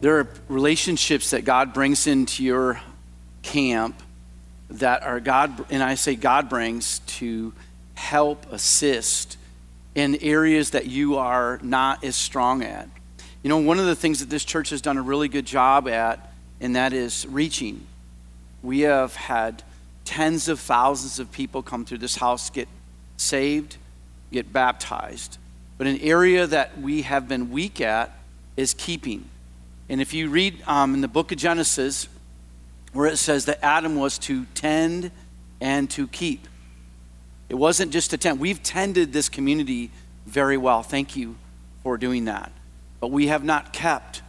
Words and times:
There 0.00 0.18
are 0.20 0.28
relationships 0.48 1.30
that 1.30 1.44
God 1.44 1.74
brings 1.74 2.06
into 2.06 2.44
your 2.44 2.80
camp 3.42 4.00
that 4.70 5.02
are 5.02 5.18
God, 5.18 5.64
and 5.70 5.82
I 5.82 5.96
say 5.96 6.14
God 6.14 6.48
brings 6.48 7.00
to 7.00 7.52
help 7.94 8.52
assist 8.52 9.36
in 9.96 10.14
areas 10.16 10.70
that 10.70 10.86
you 10.86 11.16
are 11.16 11.58
not 11.62 12.04
as 12.04 12.14
strong 12.14 12.62
at. 12.62 12.88
You 13.42 13.48
know, 13.48 13.58
one 13.58 13.80
of 13.80 13.86
the 13.86 13.96
things 13.96 14.20
that 14.20 14.30
this 14.30 14.44
church 14.44 14.70
has 14.70 14.80
done 14.80 14.98
a 14.98 15.02
really 15.02 15.28
good 15.28 15.46
job 15.46 15.88
at, 15.88 16.32
and 16.60 16.76
that 16.76 16.92
is 16.92 17.26
reaching. 17.26 17.84
We 18.62 18.80
have 18.80 19.16
had 19.16 19.64
tens 20.04 20.48
of 20.48 20.60
thousands 20.60 21.18
of 21.18 21.32
people 21.32 21.62
come 21.62 21.84
through 21.84 21.98
this 21.98 22.16
house, 22.16 22.50
get 22.50 22.68
saved, 23.16 23.76
get 24.30 24.52
baptized. 24.52 25.38
But 25.76 25.88
an 25.88 25.98
area 25.98 26.46
that 26.46 26.80
we 26.80 27.02
have 27.02 27.26
been 27.26 27.50
weak 27.50 27.80
at 27.80 28.16
is 28.56 28.74
keeping. 28.74 29.24
And 29.88 30.00
if 30.02 30.12
you 30.12 30.28
read 30.28 30.62
um, 30.66 30.94
in 30.94 31.00
the 31.00 31.08
book 31.08 31.32
of 31.32 31.38
Genesis, 31.38 32.08
where 32.92 33.06
it 33.06 33.16
says 33.16 33.46
that 33.46 33.64
Adam 33.64 33.96
was 33.96 34.18
to 34.18 34.44
tend 34.54 35.10
and 35.60 35.88
to 35.90 36.06
keep, 36.08 36.46
it 37.48 37.54
wasn't 37.54 37.92
just 37.92 38.10
to 38.10 38.18
tend. 38.18 38.38
We've 38.38 38.62
tended 38.62 39.12
this 39.12 39.30
community 39.30 39.90
very 40.26 40.58
well. 40.58 40.82
Thank 40.82 41.16
you 41.16 41.36
for 41.82 41.96
doing 41.96 42.26
that. 42.26 42.52
But 43.00 43.10
we 43.10 43.28
have 43.28 43.44
not 43.44 43.72
kept 43.72 44.22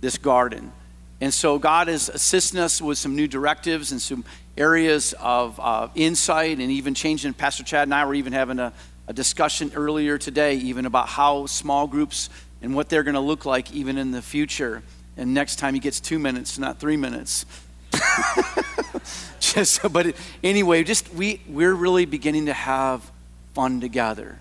this 0.00 0.18
garden. 0.18 0.72
And 1.20 1.32
so 1.32 1.58
God 1.60 1.88
is 1.88 2.08
assisting 2.08 2.58
us 2.58 2.82
with 2.82 2.98
some 2.98 3.14
new 3.14 3.28
directives 3.28 3.92
and 3.92 4.02
some 4.02 4.24
areas 4.56 5.14
of 5.20 5.60
uh, 5.60 5.88
insight 5.94 6.58
and 6.58 6.72
even 6.72 6.94
changing. 6.94 7.34
Pastor 7.34 7.62
Chad 7.62 7.84
and 7.84 7.94
I 7.94 8.04
were 8.04 8.14
even 8.14 8.32
having 8.32 8.58
a, 8.58 8.72
a 9.06 9.12
discussion 9.12 9.70
earlier 9.76 10.18
today, 10.18 10.56
even 10.56 10.86
about 10.86 11.08
how 11.08 11.46
small 11.46 11.86
groups 11.86 12.30
and 12.60 12.74
what 12.74 12.88
they're 12.88 13.04
going 13.04 13.14
to 13.14 13.20
look 13.20 13.46
like 13.46 13.72
even 13.72 13.96
in 13.96 14.10
the 14.10 14.22
future 14.22 14.82
and 15.16 15.34
next 15.34 15.56
time 15.56 15.74
he 15.74 15.80
gets 15.80 16.00
two 16.00 16.18
minutes, 16.18 16.58
not 16.58 16.78
three 16.78 16.96
minutes. 16.96 17.46
just, 19.40 19.80
but 19.92 20.14
anyway, 20.42 20.82
just 20.82 21.12
we 21.14 21.40
we're 21.48 21.74
really 21.74 22.04
beginning 22.04 22.46
to 22.46 22.52
have 22.52 23.10
fun 23.54 23.80
together 23.80 24.38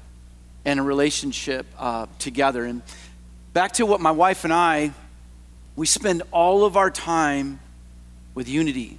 and 0.66 0.80
a 0.80 0.84
relationship 0.84 1.66
uh, 1.78 2.08
together. 2.20 2.66
And 2.66 2.82
back 3.54 3.74
to 3.74 3.86
what 3.86 4.02
my 4.02 4.12
wife 4.12 4.44
and 4.44 4.54
I, 4.54 4.92
we 5.76 5.86
spend 5.86 6.24
all 6.32 6.66
of 6.66 6.78
our 6.78 6.90
time 6.90 7.60
with 8.34 8.48
unity. 8.48 8.98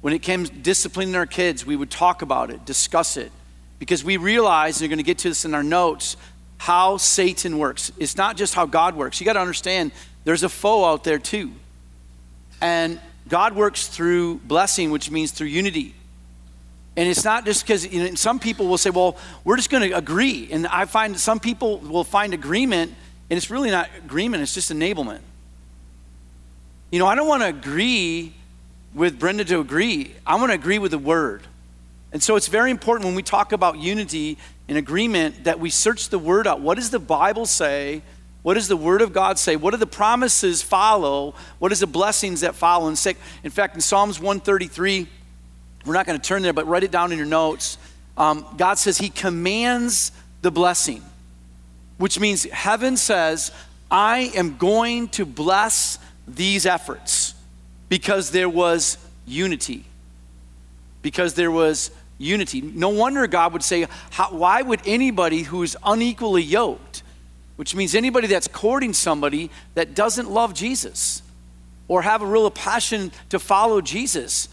When 0.00 0.14
it 0.14 0.20
came 0.20 0.44
disciplining 0.44 1.14
our 1.14 1.26
kids, 1.26 1.66
we 1.66 1.76
would 1.76 1.90
talk 1.90 2.22
about 2.22 2.50
it, 2.50 2.64
discuss 2.64 3.16
it, 3.16 3.30
because 3.78 4.02
we 4.02 4.16
realize, 4.16 4.76
and 4.76 4.82
you're 4.82 4.88
going 4.88 4.98
to 4.98 5.04
get 5.04 5.18
to 5.18 5.28
this 5.28 5.44
in 5.44 5.54
our 5.54 5.62
notes, 5.62 6.16
how 6.58 6.96
Satan 6.96 7.58
works. 7.58 7.92
It's 7.98 8.16
not 8.16 8.36
just 8.36 8.54
how 8.54 8.66
God 8.66 8.94
works. 8.94 9.20
You 9.20 9.24
got 9.24 9.34
to 9.34 9.40
understand 9.40 9.92
there's 10.30 10.44
a 10.44 10.48
foe 10.48 10.84
out 10.84 11.02
there 11.02 11.18
too. 11.18 11.50
And 12.60 13.00
God 13.26 13.56
works 13.56 13.88
through 13.88 14.36
blessing, 14.36 14.92
which 14.92 15.10
means 15.10 15.32
through 15.32 15.48
unity. 15.48 15.92
And 16.96 17.08
it's 17.08 17.24
not 17.24 17.44
just 17.44 17.64
because 17.64 17.84
you 17.92 18.04
know, 18.04 18.14
some 18.14 18.38
people 18.38 18.68
will 18.68 18.78
say, 18.78 18.90
well, 18.90 19.16
we're 19.42 19.56
just 19.56 19.70
going 19.70 19.90
to 19.90 19.96
agree. 19.96 20.48
And 20.52 20.68
I 20.68 20.84
find 20.84 21.18
some 21.18 21.40
people 21.40 21.78
will 21.78 22.04
find 22.04 22.32
agreement, 22.32 22.94
and 23.28 23.36
it's 23.36 23.50
really 23.50 23.72
not 23.72 23.88
agreement, 24.04 24.44
it's 24.44 24.54
just 24.54 24.70
enablement. 24.70 25.18
You 26.92 27.00
know, 27.00 27.08
I 27.08 27.16
don't 27.16 27.26
want 27.26 27.42
to 27.42 27.48
agree 27.48 28.32
with 28.94 29.18
Brenda 29.18 29.44
to 29.46 29.58
agree, 29.58 30.14
I 30.24 30.36
want 30.36 30.50
to 30.50 30.54
agree 30.54 30.78
with 30.78 30.92
the 30.92 30.98
word. 30.98 31.42
And 32.12 32.22
so 32.22 32.36
it's 32.36 32.46
very 32.46 32.70
important 32.70 33.04
when 33.04 33.16
we 33.16 33.24
talk 33.24 33.50
about 33.50 33.78
unity 33.78 34.38
and 34.68 34.78
agreement 34.78 35.42
that 35.42 35.58
we 35.58 35.70
search 35.70 36.08
the 36.08 36.20
word 36.20 36.46
out. 36.46 36.60
What 36.60 36.76
does 36.76 36.90
the 36.90 37.00
Bible 37.00 37.46
say? 37.46 38.02
What 38.42 38.54
does 38.54 38.68
the 38.68 38.76
Word 38.76 39.02
of 39.02 39.12
God 39.12 39.38
say? 39.38 39.56
What 39.56 39.72
do 39.72 39.76
the 39.76 39.86
promises 39.86 40.62
follow? 40.62 41.34
What 41.58 41.72
is 41.72 41.80
the 41.80 41.86
blessings 41.86 42.40
that 42.40 42.54
follow? 42.54 42.88
In 42.88 42.96
fact, 42.96 43.74
in 43.74 43.80
Psalms 43.80 44.18
133, 44.18 45.06
we're 45.84 45.94
not 45.94 46.06
going 46.06 46.18
to 46.18 46.26
turn 46.26 46.42
there, 46.42 46.52
but 46.52 46.66
write 46.66 46.84
it 46.84 46.90
down 46.90 47.12
in 47.12 47.18
your 47.18 47.26
notes. 47.26 47.78
Um, 48.16 48.46
God 48.56 48.78
says 48.78 48.98
He 48.98 49.10
commands 49.10 50.12
the 50.42 50.50
blessing, 50.50 51.02
which 51.98 52.18
means 52.18 52.44
heaven 52.44 52.96
says, 52.96 53.52
I 53.90 54.30
am 54.34 54.56
going 54.56 55.08
to 55.08 55.26
bless 55.26 55.98
these 56.26 56.64
efforts 56.64 57.34
because 57.88 58.30
there 58.30 58.48
was 58.48 58.96
unity. 59.26 59.84
Because 61.02 61.34
there 61.34 61.50
was 61.50 61.90
unity. 62.18 62.60
No 62.60 62.90
wonder 62.90 63.26
God 63.26 63.52
would 63.52 63.62
say, 63.62 63.86
Why 64.30 64.62
would 64.62 64.80
anybody 64.86 65.42
who's 65.42 65.76
unequally 65.84 66.42
yoked? 66.42 66.99
Which 67.60 67.74
means 67.74 67.94
anybody 67.94 68.26
that's 68.26 68.48
courting 68.48 68.94
somebody 68.94 69.50
that 69.74 69.94
doesn't 69.94 70.30
love 70.30 70.54
Jesus 70.54 71.20
or 71.88 72.00
have 72.00 72.22
a 72.22 72.24
real 72.24 72.50
passion 72.50 73.12
to 73.28 73.38
follow 73.38 73.82
Jesus. 73.82 74.48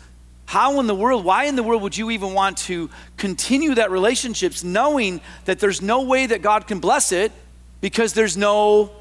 How 0.45 0.81
in 0.81 0.87
the 0.87 0.93
world, 0.93 1.23
why 1.23 1.45
in 1.45 1.55
the 1.55 1.63
world 1.63 1.83
would 1.83 1.95
you 1.95 2.11
even 2.11 2.33
want 2.33 2.57
to 2.57 2.89
continue 3.15 3.75
that 3.75 3.91
relationships 3.91 4.61
knowing 4.61 5.21
that 5.45 5.59
there's 5.59 5.81
no 5.81 6.01
way 6.01 6.25
that 6.25 6.41
God 6.41 6.67
can 6.67 6.79
bless 6.79 7.13
it 7.13 7.31
because 7.79 8.11
there's 8.11 8.35
no 8.35 8.91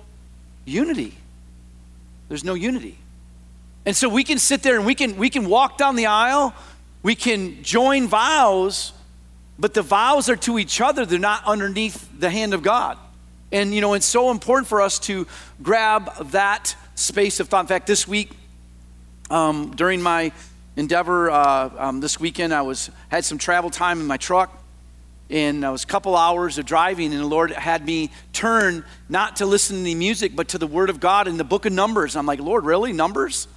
unity? 0.65 1.13
There's 2.29 2.45
no 2.45 2.55
unity. 2.55 2.99
And 3.85 3.97
so 3.97 4.09
we 4.09 4.23
can 4.23 4.39
sit 4.39 4.63
there 4.63 4.77
and 4.77 4.87
we 4.87 4.95
can 4.95 5.17
we 5.17 5.31
can 5.31 5.49
walk 5.49 5.79
down 5.79 5.97
the 5.97 6.07
aisle, 6.07 6.55
we 7.03 7.17
can 7.17 7.61
join 7.65 8.07
vows, 8.07 8.93
but 9.59 9.75
the 9.75 9.83
vows 9.83 10.29
are 10.29 10.37
to 10.37 10.61
each 10.61 10.81
other, 10.81 11.05
they're 11.05 11.19
not 11.19 11.45
underneath 11.45 12.09
the 12.17 12.31
hand 12.31 12.55
of 12.55 12.63
God. 12.63 12.99
And, 13.53 13.73
you 13.73 13.81
know, 13.81 13.95
it's 13.95 14.07
so 14.07 14.31
important 14.31 14.67
for 14.67 14.83
us 14.83 14.99
to 15.01 15.27
grab 15.63 16.31
that 16.31 16.75
space 16.97 17.39
of 17.41 17.49
thought. 17.49 17.61
In 17.61 17.67
fact, 17.67 17.87
this 17.87 18.09
week, 18.09 18.33
um, 19.31 19.75
during 19.77 20.03
my 20.03 20.33
endeavor 20.77 21.31
uh, 21.31 21.71
um, 21.79 22.01
this 22.01 22.19
weekend, 22.19 22.53
I 22.53 22.63
was 22.63 22.91
had 23.09 23.25
some 23.25 23.39
travel 23.39 23.71
time 23.71 24.01
in 24.01 24.07
my 24.07 24.17
truck, 24.17 24.63
and 25.31 25.65
I 25.65 25.71
was 25.71 25.85
a 25.85 25.87
couple 25.87 26.17
hours 26.17 26.59
of 26.59 26.67
driving, 26.67 27.13
and 27.13 27.21
the 27.21 27.27
Lord 27.27 27.51
had 27.51 27.85
me 27.85 28.11
turn 28.33 28.85
not 29.09 29.37
to 29.37 29.47
listen 29.47 29.79
to 29.79 29.83
the 29.83 29.95
music, 29.95 30.35
but 30.37 30.49
to 30.49 30.59
the 30.59 30.67
Word 30.67 30.91
of 30.91 31.01
God 31.01 31.29
in 31.29 31.37
the 31.37 31.45
book 31.45 31.67
of 31.67 31.73
Numbers. 31.73 32.17
I'm 32.17 32.27
like, 32.27 32.41
Lord, 32.41 32.65
really? 32.65 32.93
Numbers? 32.93 33.49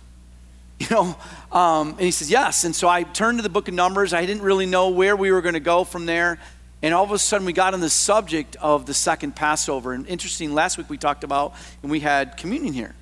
You 0.80 0.88
know, 0.92 1.16
um, 1.52 1.90
and 1.90 2.00
he 2.00 2.12
says, 2.12 2.32
yes. 2.32 2.64
And 2.64 2.74
so 2.74 2.88
I 2.88 3.04
turned 3.04 3.40
to 3.40 3.42
the 3.42 3.50
book 3.50 3.68
of 3.68 3.74
Numbers. 3.74 4.14
I 4.14 4.26
didn't 4.26 4.44
really 4.44 4.66
know 4.66 4.88
where 4.88 5.14
we 5.14 5.30
were 5.30 5.42
going 5.42 5.56
to 5.56 5.60
go 5.60 5.84
from 5.84 6.06
there. 6.06 6.40
And 6.82 6.94
all 6.94 7.04
of 7.04 7.12
a 7.12 7.20
sudden, 7.20 7.46
we 7.46 7.54
got 7.54 7.74
on 7.74 7.82
the 7.82 7.90
subject 7.90 8.56
of 8.62 8.86
the 8.86 8.94
second 8.94 9.36
Passover. 9.36 9.94
And 9.94 10.08
interesting, 10.08 10.54
last 10.54 10.78
week 10.78 10.90
we 10.90 10.98
talked 10.98 11.24
about, 11.24 11.54
and 11.82 11.92
we 11.92 12.00
had 12.00 12.38
communion 12.38 12.74
here. 12.74 12.96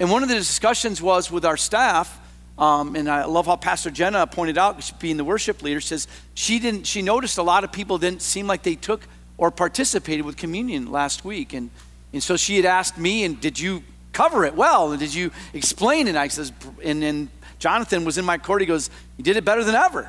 And 0.00 0.10
one 0.10 0.24
of 0.24 0.28
the 0.28 0.34
discussions 0.34 1.00
was 1.00 1.30
with 1.30 1.44
our 1.44 1.56
staff, 1.56 2.20
um, 2.58 2.96
and 2.96 3.08
I 3.08 3.24
love 3.26 3.46
how 3.46 3.56
Pastor 3.56 3.90
Jenna 3.90 4.26
pointed 4.26 4.58
out, 4.58 4.98
being 4.98 5.16
the 5.16 5.24
worship 5.24 5.62
leader, 5.62 5.80
says 5.80 6.08
she 6.34 6.58
didn't. 6.58 6.86
She 6.86 7.00
noticed 7.00 7.38
a 7.38 7.42
lot 7.42 7.62
of 7.62 7.70
people 7.70 7.98
didn't 7.98 8.22
seem 8.22 8.46
like 8.48 8.64
they 8.64 8.74
took 8.74 9.06
or 9.38 9.50
participated 9.50 10.24
with 10.24 10.36
communion 10.36 10.90
last 10.90 11.24
week, 11.24 11.52
and 11.52 11.70
and 12.12 12.22
so 12.22 12.36
she 12.36 12.56
had 12.56 12.64
asked 12.64 12.96
me, 12.96 13.24
and 13.24 13.40
did 13.40 13.58
you 13.58 13.82
cover 14.12 14.44
it 14.44 14.54
well, 14.54 14.92
and 14.92 15.00
did 15.00 15.12
you 15.12 15.32
explain 15.52 16.06
it? 16.06 16.14
I 16.14 16.28
says, 16.28 16.52
and 16.82 17.02
then 17.02 17.28
Jonathan 17.58 18.04
was 18.04 18.18
in 18.18 18.24
my 18.24 18.38
court. 18.38 18.60
He 18.60 18.66
goes, 18.66 18.88
you 19.16 19.24
did 19.24 19.36
it 19.36 19.44
better 19.44 19.64
than 19.64 19.74
ever. 19.74 20.08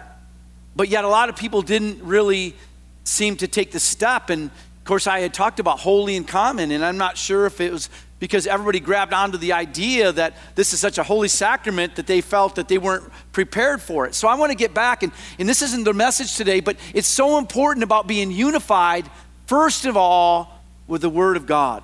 But 0.76 0.90
yet, 0.90 1.04
a 1.04 1.08
lot 1.08 1.30
of 1.30 1.36
people 1.36 1.62
didn't 1.62 2.04
really 2.04 2.56
seem 3.04 3.38
to 3.38 3.48
take 3.48 3.72
the 3.72 3.80
step. 3.80 4.30
And 4.30 4.50
of 4.50 4.84
course, 4.84 5.08
I 5.08 5.20
had 5.20 5.34
talked 5.34 5.60
about 5.60 5.80
holy 5.80 6.16
and 6.16 6.28
common, 6.28 6.72
and 6.72 6.84
I'm 6.84 6.98
not 6.98 7.18
sure 7.18 7.46
if 7.46 7.62
it 7.62 7.72
was 7.72 7.90
because 8.20 8.48
everybody 8.48 8.80
grabbed 8.80 9.14
onto 9.14 9.38
the 9.38 9.54
idea 9.54 10.12
that 10.12 10.36
this 10.56 10.74
is 10.74 10.80
such 10.80 10.98
a 10.98 11.04
holy 11.04 11.28
sacrament 11.28 11.96
that 11.96 12.08
they 12.08 12.22
felt 12.22 12.56
that 12.56 12.68
they 12.68 12.78
weren't 12.78 13.04
prepared 13.34 13.82
for 13.82 14.06
it. 14.06 14.16
So 14.16 14.28
I 14.28 14.36
want 14.36 14.52
to 14.52 14.58
get 14.58 14.74
back, 14.74 15.04
and, 15.04 15.12
and 15.38 15.48
this 15.48 15.62
isn't 15.62 15.84
the 15.84 15.94
message 15.94 16.36
today, 16.36 16.60
but 16.60 16.78
it's 16.94 17.08
so 17.08 17.38
important 17.38 17.84
about 17.84 18.08
being 18.08 18.32
unified, 18.32 19.10
first 19.48 19.86
of 19.86 19.98
all, 19.98 20.62
with 20.88 21.02
the 21.02 21.10
Word 21.10 21.36
of 21.36 21.46
God 21.46 21.84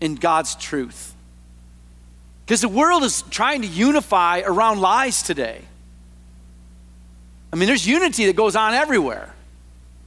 and 0.00 0.20
God's 0.20 0.54
truth. 0.56 1.14
Because 2.44 2.60
the 2.60 2.68
world 2.68 3.04
is 3.04 3.22
trying 3.30 3.62
to 3.62 3.68
unify 3.68 4.40
around 4.44 4.80
lies 4.80 5.22
today. 5.22 5.62
I 7.54 7.56
mean, 7.56 7.68
there's 7.68 7.86
unity 7.86 8.26
that 8.26 8.34
goes 8.34 8.56
on 8.56 8.74
everywhere. 8.74 9.32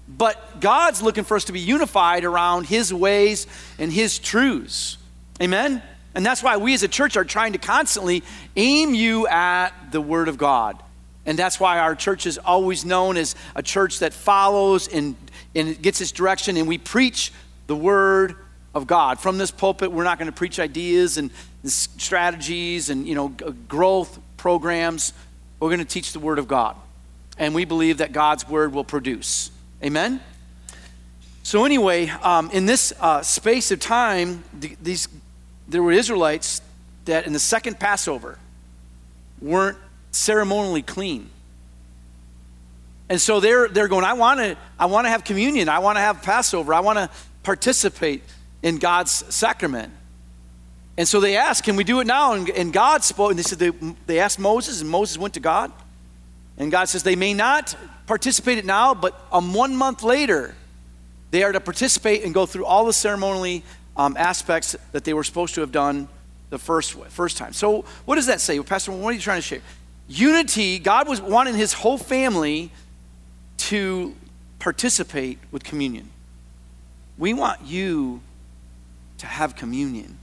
But 0.06 0.60
God's 0.60 1.02
looking 1.02 1.24
for 1.24 1.38
us 1.38 1.46
to 1.46 1.54
be 1.54 1.62
unified 1.62 2.26
around 2.26 2.66
His 2.66 2.94
ways 2.94 3.48
and 3.80 3.90
His 3.90 4.20
truths. 4.20 4.98
Amen? 5.42 5.82
And 6.14 6.26
that's 6.26 6.44
why 6.44 6.58
we 6.58 6.74
as 6.74 6.84
a 6.84 6.90
church 6.90 7.16
are 7.16 7.24
trying 7.24 7.54
to 7.54 7.58
constantly 7.58 8.22
aim 8.58 8.94
you 8.94 9.28
at 9.28 9.70
the 9.94 10.02
Word 10.02 10.28
of 10.28 10.38
God. 10.38 10.84
And 11.26 11.40
that's 11.40 11.58
why 11.58 11.80
our 11.80 11.96
church 11.96 12.26
is 12.26 12.38
always 12.38 12.84
known 12.84 13.16
as 13.16 13.34
a 13.56 13.64
church 13.64 14.00
that 14.00 14.12
follows 14.12 14.90
and, 14.90 15.16
and 15.56 15.82
gets 15.82 16.02
its 16.02 16.12
direction, 16.12 16.58
and 16.58 16.68
we 16.68 16.78
preach 16.78 17.32
the 17.68 17.78
Word 17.78 18.36
of 18.76 18.88
God. 18.88 19.22
From 19.22 19.38
this 19.38 19.52
pulpit, 19.52 19.90
we're 19.90 20.04
not 20.04 20.20
going 20.20 20.30
to 20.30 20.36
preach 20.36 20.60
ideas 20.60 21.18
and 21.18 21.32
strategies 21.64 22.90
and 22.90 23.08
you 23.08 23.16
know 23.16 23.30
growth 23.70 24.20
programs. 24.36 25.14
We're 25.62 25.70
going 25.70 25.80
to 25.80 25.86
teach 25.86 26.12
the 26.12 26.20
Word 26.20 26.40
of 26.40 26.50
God. 26.50 26.76
And 27.38 27.54
we 27.54 27.66
believe 27.66 28.00
that 28.00 28.12
God's 28.12 28.48
Word 28.48 28.74
will 28.74 28.84
produce. 28.84 29.52
Amen? 29.84 30.22
So, 31.44 31.66
anyway, 31.66 32.10
um, 32.10 32.50
in 32.52 32.66
this 32.66 32.94
uh, 33.00 33.22
space 33.22 33.72
of 33.72 33.80
time, 33.80 34.44
th- 34.60 34.78
these, 34.82 35.08
there 35.68 35.82
were 35.82 35.92
Israelites 35.92 36.62
that 37.06 37.26
in 37.26 37.34
the 37.34 37.40
second 37.40 37.80
Passover 37.80 38.38
weren't 39.42 39.78
ceremonially 40.12 40.82
clean. 40.82 41.30
And 43.10 43.22
so 43.22 43.40
they're, 43.40 43.70
they're 43.70 43.88
going, 43.88 44.04
I 44.04 44.14
want 44.14 44.40
to 44.40 44.58
I 44.78 44.88
wanna 44.88 45.10
have 45.10 45.24
communion. 45.24 45.70
I 45.70 45.80
want 45.80 45.96
to 45.96 46.02
have 46.02 46.22
Passover. 46.22 46.74
I 46.74 46.82
want 46.82 47.00
to 47.00 47.10
participate 47.44 48.24
in 48.62 48.78
God's 48.78 49.12
sacrament. 49.34 49.94
And 50.98 51.08
so 51.08 51.20
they 51.20 51.38
asked, 51.38 51.64
Can 51.64 51.76
we 51.76 51.84
do 51.84 52.00
it 52.00 52.08
now? 52.08 52.34
And, 52.34 52.50
and 52.50 52.74
God 52.74 53.04
spoke, 53.04 53.30
and 53.30 53.40
they 53.40 53.44
said, 53.44 53.60
they, 53.60 53.70
they 54.08 54.20
asked 54.20 54.40
Moses, 54.40 54.82
and 54.82 54.90
Moses 54.90 55.18
went 55.18 55.36
to 55.36 55.40
God. 55.40 55.72
And 56.58 56.72
God 56.72 56.90
says, 56.90 57.04
They 57.04 57.16
may 57.16 57.34
not 57.34 57.76
participate 58.08 58.58
it 58.58 58.66
now, 58.66 58.94
but 58.94 59.20
um, 59.32 59.54
one 59.54 59.76
month 59.76 60.04
later, 60.04 60.56
they 61.32 61.44
are 61.44 61.52
to 61.52 61.60
participate 61.60 62.24
and 62.24 62.34
go 62.34 62.46
through 62.46 62.66
all 62.66 62.86
the 62.86 62.94
ceremonially 62.94 63.64
um, 63.96 64.16
aspects 64.18 64.76
that 64.92 65.04
they 65.04 65.14
were 65.14 65.24
supposed 65.24 65.56
to 65.56 65.62
have 65.62 65.72
done 65.72 66.08
the 66.50 66.58
first, 66.58 66.94
first 67.10 67.38
time. 67.38 67.54
So, 67.54 67.86
what 68.06 68.16
does 68.16 68.28
that 68.28 68.42
say? 68.42 68.60
Pastor, 68.62 68.92
what 68.92 69.10
are 69.10 69.14
you 69.14 69.20
trying 69.20 69.40
to 69.40 69.42
share? 69.42 69.62
Unity, 70.08 70.80
God 70.80 71.08
was 71.08 71.22
wanting 71.22 71.56
his 71.56 71.74
whole 71.74 71.98
family 71.98 72.72
to 73.58 74.16
participate 74.60 75.40
with 75.52 75.64
communion. 75.64 76.10
We 77.18 77.34
want 77.34 77.62
you 77.66 78.22
to 79.18 79.26
have 79.26 79.56
communion. 79.56 80.18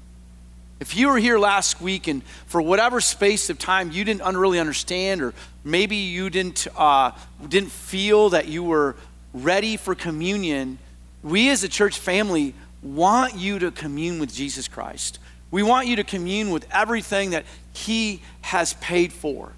If 0.81 0.97
you 0.97 1.09
were 1.09 1.19
here 1.19 1.39
last 1.39 1.81
week 1.81 2.09
and 2.09 2.23
for 2.47 2.61
whatever 2.61 3.01
space 3.01 3.49
of 3.49 3.59
time 3.59 3.93
you 3.93 4.05
didn't 4.05 4.37
really 4.37 4.59
understand, 4.59 5.23
or 5.23 5.35
maybe 5.63 5.97
you 5.97 6.31
didn't, 6.31 6.67
uh, 6.77 7.13
didn't 7.49 7.71
feel 7.71 8.31
that 8.31 8.49
you 8.49 8.63
were 8.65 8.97
ready 9.33 9.77
for 9.77 9.95
communion, 9.95 10.79
we 11.23 11.51
as 11.51 11.65
a 11.65 11.69
church 11.69 11.99
family 11.99 12.55
want 12.83 13.35
you 13.37 13.59
to 13.61 13.71
commune 13.71 14.19
with 14.19 14.35
Jesus 14.35 14.69
Christ. 14.69 15.19
We 15.51 15.63
want 15.63 15.87
you 15.87 15.97
to 15.97 16.05
commune 16.05 16.51
with 16.51 16.67
everything 16.73 17.31
that 17.31 17.45
He 17.73 18.21
has 18.43 18.75
paid 18.75 19.13
for. 19.13 19.53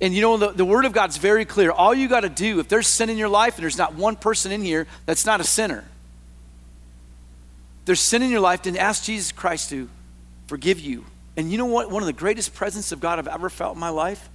And 0.00 0.14
you 0.14 0.20
know, 0.20 0.36
the, 0.36 0.50
the 0.50 0.64
Word 0.64 0.84
of 0.84 0.92
God's 0.92 1.16
very 1.16 1.44
clear. 1.44 1.72
All 1.72 1.94
you 1.94 2.08
got 2.08 2.20
to 2.20 2.28
do, 2.28 2.60
if 2.60 2.68
there's 2.68 2.86
sin 2.86 3.08
in 3.08 3.16
your 3.16 3.28
life, 3.28 3.54
and 3.56 3.62
there's 3.62 3.78
not 3.78 3.94
one 3.94 4.16
person 4.16 4.52
in 4.52 4.62
here 4.62 4.86
that's 5.06 5.24
not 5.24 5.40
a 5.40 5.44
sinner, 5.44 5.84
there's 7.86 8.00
sin 8.00 8.22
in 8.22 8.30
your 8.30 8.40
life, 8.40 8.62
then 8.62 8.76
ask 8.76 9.04
Jesus 9.04 9.32
Christ 9.32 9.70
to 9.70 9.88
forgive 10.46 10.80
you. 10.80 11.04
And 11.36 11.50
you 11.50 11.58
know 11.58 11.66
what? 11.66 11.90
One 11.90 12.02
of 12.02 12.06
the 12.06 12.12
greatest 12.12 12.54
presence 12.54 12.92
of 12.92 13.00
God 13.00 13.18
I've 13.18 13.28
ever 13.28 13.50
felt 13.50 13.74
in 13.74 13.80
my 13.80 13.88
life 13.88 14.28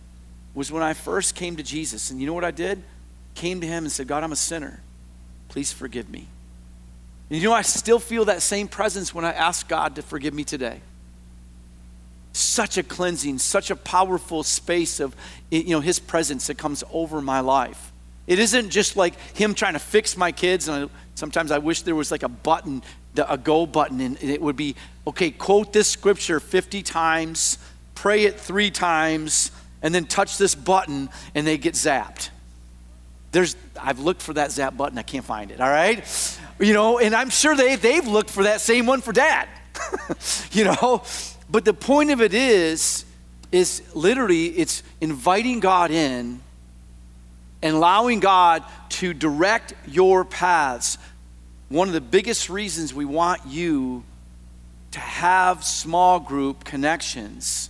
was 0.53 0.71
when 0.71 0.83
I 0.83 0.93
first 0.93 1.35
came 1.35 1.55
to 1.55 1.63
Jesus. 1.63 2.11
And 2.11 2.19
you 2.19 2.27
know 2.27 2.33
what 2.33 2.43
I 2.43 2.51
did? 2.51 2.81
Came 3.35 3.61
to 3.61 3.67
Him 3.67 3.85
and 3.85 3.91
said, 3.91 4.07
God, 4.07 4.23
I'm 4.23 4.31
a 4.31 4.37
sinner. 4.37 4.81
Please 5.47 5.71
forgive 5.71 6.09
me. 6.09 6.27
And 7.29 7.39
you 7.39 7.47
know, 7.47 7.53
I 7.53 7.61
still 7.61 7.99
feel 7.99 8.25
that 8.25 8.41
same 8.41 8.67
presence 8.67 9.13
when 9.13 9.23
I 9.23 9.31
ask 9.31 9.67
God 9.67 9.95
to 9.95 10.01
forgive 10.01 10.33
me 10.33 10.43
today. 10.43 10.81
Such 12.33 12.77
a 12.77 12.83
cleansing, 12.83 13.39
such 13.39 13.71
a 13.71 13.75
powerful 13.75 14.43
space 14.43 14.99
of 14.99 15.15
you 15.49 15.69
know 15.69 15.79
His 15.79 15.99
presence 15.99 16.47
that 16.47 16.57
comes 16.57 16.83
over 16.91 17.21
my 17.21 17.39
life. 17.39 17.91
It 18.27 18.39
isn't 18.39 18.69
just 18.69 18.95
like 18.95 19.15
Him 19.35 19.53
trying 19.53 19.73
to 19.73 19.79
fix 19.79 20.15
my 20.15 20.31
kids. 20.31 20.67
And 20.67 20.85
I, 20.85 20.89
sometimes 21.15 21.51
I 21.51 21.57
wish 21.57 21.83
there 21.83 21.95
was 21.95 22.11
like 22.11 22.23
a 22.23 22.29
button, 22.29 22.83
a 23.17 23.37
go 23.37 23.65
button, 23.65 23.99
and 24.01 24.21
it 24.21 24.41
would 24.41 24.55
be 24.55 24.75
okay. 25.07 25.31
Quote 25.31 25.73
this 25.73 25.87
scripture 25.87 26.39
50 26.39 26.83
times, 26.83 27.57
pray 27.95 28.23
it 28.23 28.39
three 28.39 28.71
times, 28.71 29.51
and 29.81 29.93
then 29.93 30.05
touch 30.05 30.37
this 30.37 30.55
button, 30.55 31.09
and 31.35 31.45
they 31.45 31.57
get 31.57 31.73
zapped. 31.73 32.29
There's, 33.31 33.55
I've 33.79 33.99
looked 33.99 34.21
for 34.21 34.33
that 34.33 34.51
zap 34.51 34.75
button, 34.75 34.97
I 34.97 35.03
can't 35.03 35.25
find 35.25 35.51
it, 35.51 35.61
all 35.61 35.69
right? 35.69 36.03
You 36.59 36.73
know, 36.73 36.99
and 36.99 37.15
I'm 37.15 37.29
sure 37.29 37.55
they, 37.55 37.75
they've 37.75 38.07
looked 38.07 38.29
for 38.29 38.43
that 38.43 38.61
same 38.61 38.85
one 38.85 39.01
for 39.01 39.11
dad, 39.13 39.47
you 40.51 40.65
know? 40.65 41.03
But 41.49 41.65
the 41.65 41.73
point 41.73 42.11
of 42.11 42.21
it 42.21 42.33
is, 42.33 43.05
is 43.51 43.81
literally 43.93 44.47
it's 44.47 44.83
inviting 45.01 45.59
God 45.59 45.91
in 45.91 46.41
and 47.61 47.75
allowing 47.75 48.19
God 48.19 48.63
to 48.89 49.13
direct 49.13 49.73
your 49.87 50.25
paths. 50.25 50.97
One 51.69 51.87
of 51.87 51.93
the 51.93 52.01
biggest 52.01 52.49
reasons 52.49 52.93
we 52.93 53.05
want 53.05 53.41
you 53.47 54.03
to 54.91 54.99
have 54.99 55.63
small 55.63 56.19
group 56.19 56.63
connections 56.63 57.69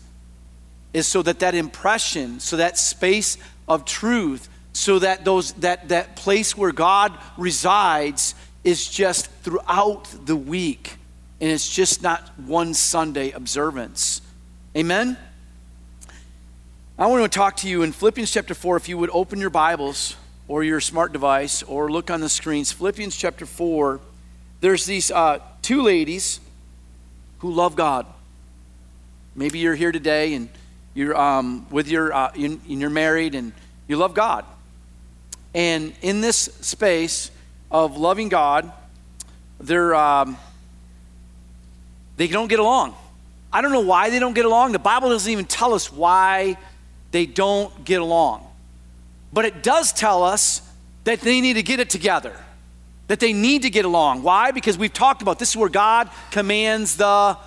is 0.94 1.06
so 1.06 1.22
that 1.22 1.40
that 1.40 1.54
impression, 1.54 2.40
so 2.40 2.58
that 2.58 2.78
space 2.78 3.38
of 3.68 3.86
truth, 3.86 4.50
so 4.74 5.00
that 5.00 5.26
those 5.26 5.52
that 5.54 5.90
that 5.90 6.16
place 6.16 6.56
where 6.56 6.72
God 6.72 7.18
resides 7.38 8.36
is 8.64 8.90
just 8.90 9.30
throughout 9.44 10.08
the 10.26 10.36
week 10.36 10.96
and 11.42 11.50
it's 11.50 11.70
just 11.70 12.02
not 12.04 12.38
one 12.40 12.74
Sunday 12.74 13.32
observance. 13.32 14.22
Amen? 14.76 15.18
I 16.98 17.08
want 17.08 17.24
to 17.24 17.38
talk 17.38 17.56
to 17.58 17.70
you 17.70 17.82
in 17.84 17.94
Philippians 17.94 18.32
chapter 18.32 18.54
4. 18.54 18.76
If 18.76 18.90
you 18.90 18.98
would 18.98 19.10
open 19.14 19.40
your 19.40 19.50
Bibles 19.50 20.16
or 20.50 20.66
your 20.66 20.82
smart 20.82 21.14
device 21.14 21.64
or 21.64 21.90
look 21.90 22.12
on 22.12 22.20
the 22.20 22.28
screens, 22.28 22.74
Philippians 22.74 23.16
chapter 23.16 23.46
4, 23.46 24.02
there's 24.60 24.86
these 24.86 25.10
uh, 25.10 25.40
two 25.62 25.82
ladies 25.82 26.42
who 27.40 27.52
love 27.52 27.78
God. 27.78 28.06
Maybe 29.34 29.60
you're 29.60 29.76
here 29.76 29.94
today 29.94 30.34
and 30.34 30.50
you're 30.94 31.16
um, 31.16 31.66
with 31.70 31.88
your, 31.88 32.12
uh, 32.12 32.32
and 32.36 32.60
you're 32.66 32.90
married 32.90 33.36
and 33.36 33.54
you 33.88 33.96
love 33.96 34.14
God. 34.14 34.44
And 35.54 35.94
in 36.02 36.20
this 36.20 36.38
space, 36.38 37.32
of 37.72 37.98
loving 37.98 38.30
God, 38.30 38.72
they're, 39.60 39.94
um, 39.94 40.38
they 42.18 42.28
don't 42.28 42.48
get 42.48 42.60
along. 42.60 42.96
I 43.52 43.62
don't 43.62 43.72
know 43.72 43.82
why 43.82 44.10
they 44.10 44.20
don't 44.20 44.34
get 44.34 44.46
along. 44.46 44.72
The 44.72 44.80
Bible 44.80 45.10
doesn't 45.10 45.32
even 45.32 45.46
tell 45.46 45.74
us 45.74 45.92
why 45.92 46.58
they 47.12 47.26
don't 47.26 47.86
get 47.86 48.02
along. 48.02 48.49
But 49.32 49.46
it 49.46 49.64
does 49.64 49.94
tell 49.94 50.24
us 50.24 50.62
that 51.04 51.22
they 51.22 51.42
need 51.42 51.54
to 51.54 51.64
get 51.64 51.80
it 51.80 51.90
together, 51.90 52.36
that 53.08 53.20
they 53.20 53.34
need 53.34 53.64
to 53.64 53.70
get 53.70 53.86
along. 53.86 54.24
Why? 54.24 54.52
Because 54.52 54.78
we've 54.78 54.94
talked 54.94 55.22
about 55.22 55.40
this 55.40 55.50
is 55.50 55.58
where 55.58 55.70
God 55.70 56.10
commands 56.32 56.98
the, 56.98 57.38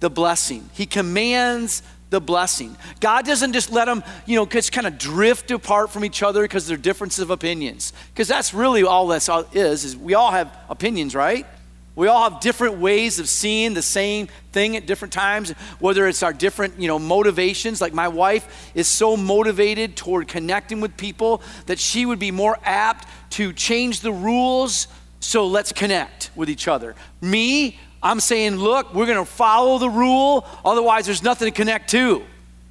the 0.00 0.10
blessing. 0.10 0.68
He 0.72 0.86
commands 0.86 1.82
the 2.10 2.20
blessing. 2.20 2.76
God 3.00 3.24
doesn't 3.24 3.52
just 3.54 3.72
let 3.72 3.86
them, 3.86 4.04
you 4.26 4.36
know, 4.36 4.46
just 4.46 4.70
kind 4.70 4.86
of 4.86 4.98
drift 4.98 5.50
apart 5.50 5.90
from 5.90 6.04
each 6.04 6.22
other 6.22 6.42
because 6.42 6.66
they're 6.66 6.76
differences 6.76 7.20
of 7.20 7.30
opinions. 7.30 7.92
Because 8.12 8.28
that's 8.28 8.54
really 8.54 8.84
all 8.84 9.08
this 9.08 9.28
uh, 9.28 9.44
is, 9.52 9.84
is 9.84 9.96
we 9.96 10.14
all 10.14 10.30
have 10.30 10.56
opinions, 10.68 11.14
right? 11.14 11.46
We 11.94 12.08
all 12.08 12.30
have 12.30 12.40
different 12.40 12.78
ways 12.78 13.18
of 13.18 13.28
seeing 13.28 13.74
the 13.74 13.82
same 13.82 14.28
thing 14.52 14.76
at 14.76 14.86
different 14.86 15.12
times, 15.12 15.50
whether 15.78 16.08
it's 16.08 16.22
our 16.22 16.32
different, 16.32 16.78
you 16.78 16.88
know, 16.88 16.98
motivations. 16.98 17.82
Like 17.82 17.92
my 17.92 18.08
wife 18.08 18.72
is 18.74 18.88
so 18.88 19.16
motivated 19.16 19.94
toward 19.94 20.26
connecting 20.26 20.80
with 20.80 20.96
people 20.96 21.42
that 21.66 21.78
she 21.78 22.06
would 22.06 22.18
be 22.18 22.30
more 22.30 22.58
apt 22.64 23.06
to 23.32 23.52
change 23.52 24.00
the 24.00 24.12
rules, 24.12 24.88
so 25.20 25.46
let's 25.46 25.70
connect 25.70 26.30
with 26.34 26.48
each 26.48 26.66
other. 26.66 26.94
Me, 27.20 27.78
I'm 28.02 28.20
saying, 28.20 28.56
look, 28.56 28.94
we're 28.94 29.06
going 29.06 29.18
to 29.18 29.30
follow 29.30 29.78
the 29.78 29.90
rule, 29.90 30.46
otherwise, 30.64 31.06
there's 31.06 31.22
nothing 31.22 31.46
to 31.46 31.54
connect 31.54 31.90
to. 31.90 32.24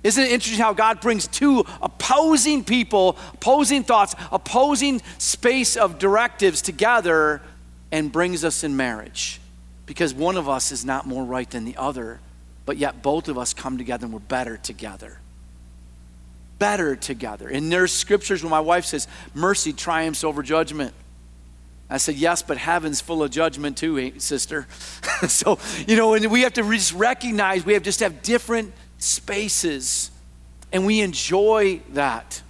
Isn't 0.03 0.23
it 0.23 0.31
interesting 0.31 0.63
how 0.63 0.73
God 0.73 0.99
brings 0.99 1.27
two 1.27 1.63
opposing 1.81 2.63
people, 2.63 3.17
opposing 3.33 3.83
thoughts, 3.83 4.15
opposing 4.31 4.99
space 5.19 5.77
of 5.77 5.99
directives 5.99 6.63
together 6.63 7.41
and 7.91 8.11
brings 8.11 8.43
us 8.43 8.63
in 8.63 8.75
marriage? 8.75 9.39
Because 9.85 10.13
one 10.13 10.37
of 10.37 10.47
us 10.47 10.71
is 10.71 10.85
not 10.85 11.05
more 11.05 11.23
right 11.23 11.49
than 11.49 11.65
the 11.65 11.77
other, 11.77 12.19
but 12.65 12.77
yet 12.77 13.01
both 13.01 13.27
of 13.27 13.37
us 13.37 13.53
come 13.53 13.77
together 13.77 14.05
and 14.05 14.13
we're 14.13 14.19
better 14.19 14.57
together. 14.57 15.19
Better 16.59 16.95
together. 16.95 17.47
And 17.47 17.71
there's 17.71 17.91
scriptures 17.91 18.43
where 18.43 18.49
my 18.49 18.59
wife 18.59 18.85
says, 18.85 19.07
mercy 19.33 19.73
triumphs 19.73 20.23
over 20.23 20.43
judgment. 20.43 20.93
I 21.91 21.97
said, 21.97 22.15
Yes, 22.15 22.41
but 22.41 22.57
heaven's 22.57 23.01
full 23.01 23.21
of 23.21 23.31
judgment 23.31 23.77
too, 23.77 24.17
sister. 24.19 24.65
so, 25.27 25.59
you 25.85 25.97
know, 25.97 26.13
and 26.13 26.31
we 26.31 26.41
have 26.43 26.53
to 26.53 26.63
just 26.63 26.93
recognize 26.93 27.65
we 27.65 27.73
have 27.73 27.83
just 27.83 27.99
have 27.99 28.21
different 28.21 28.73
spaces, 28.97 30.09
and 30.71 30.85
we 30.85 31.01
enjoy 31.01 31.81
that. 31.89 32.41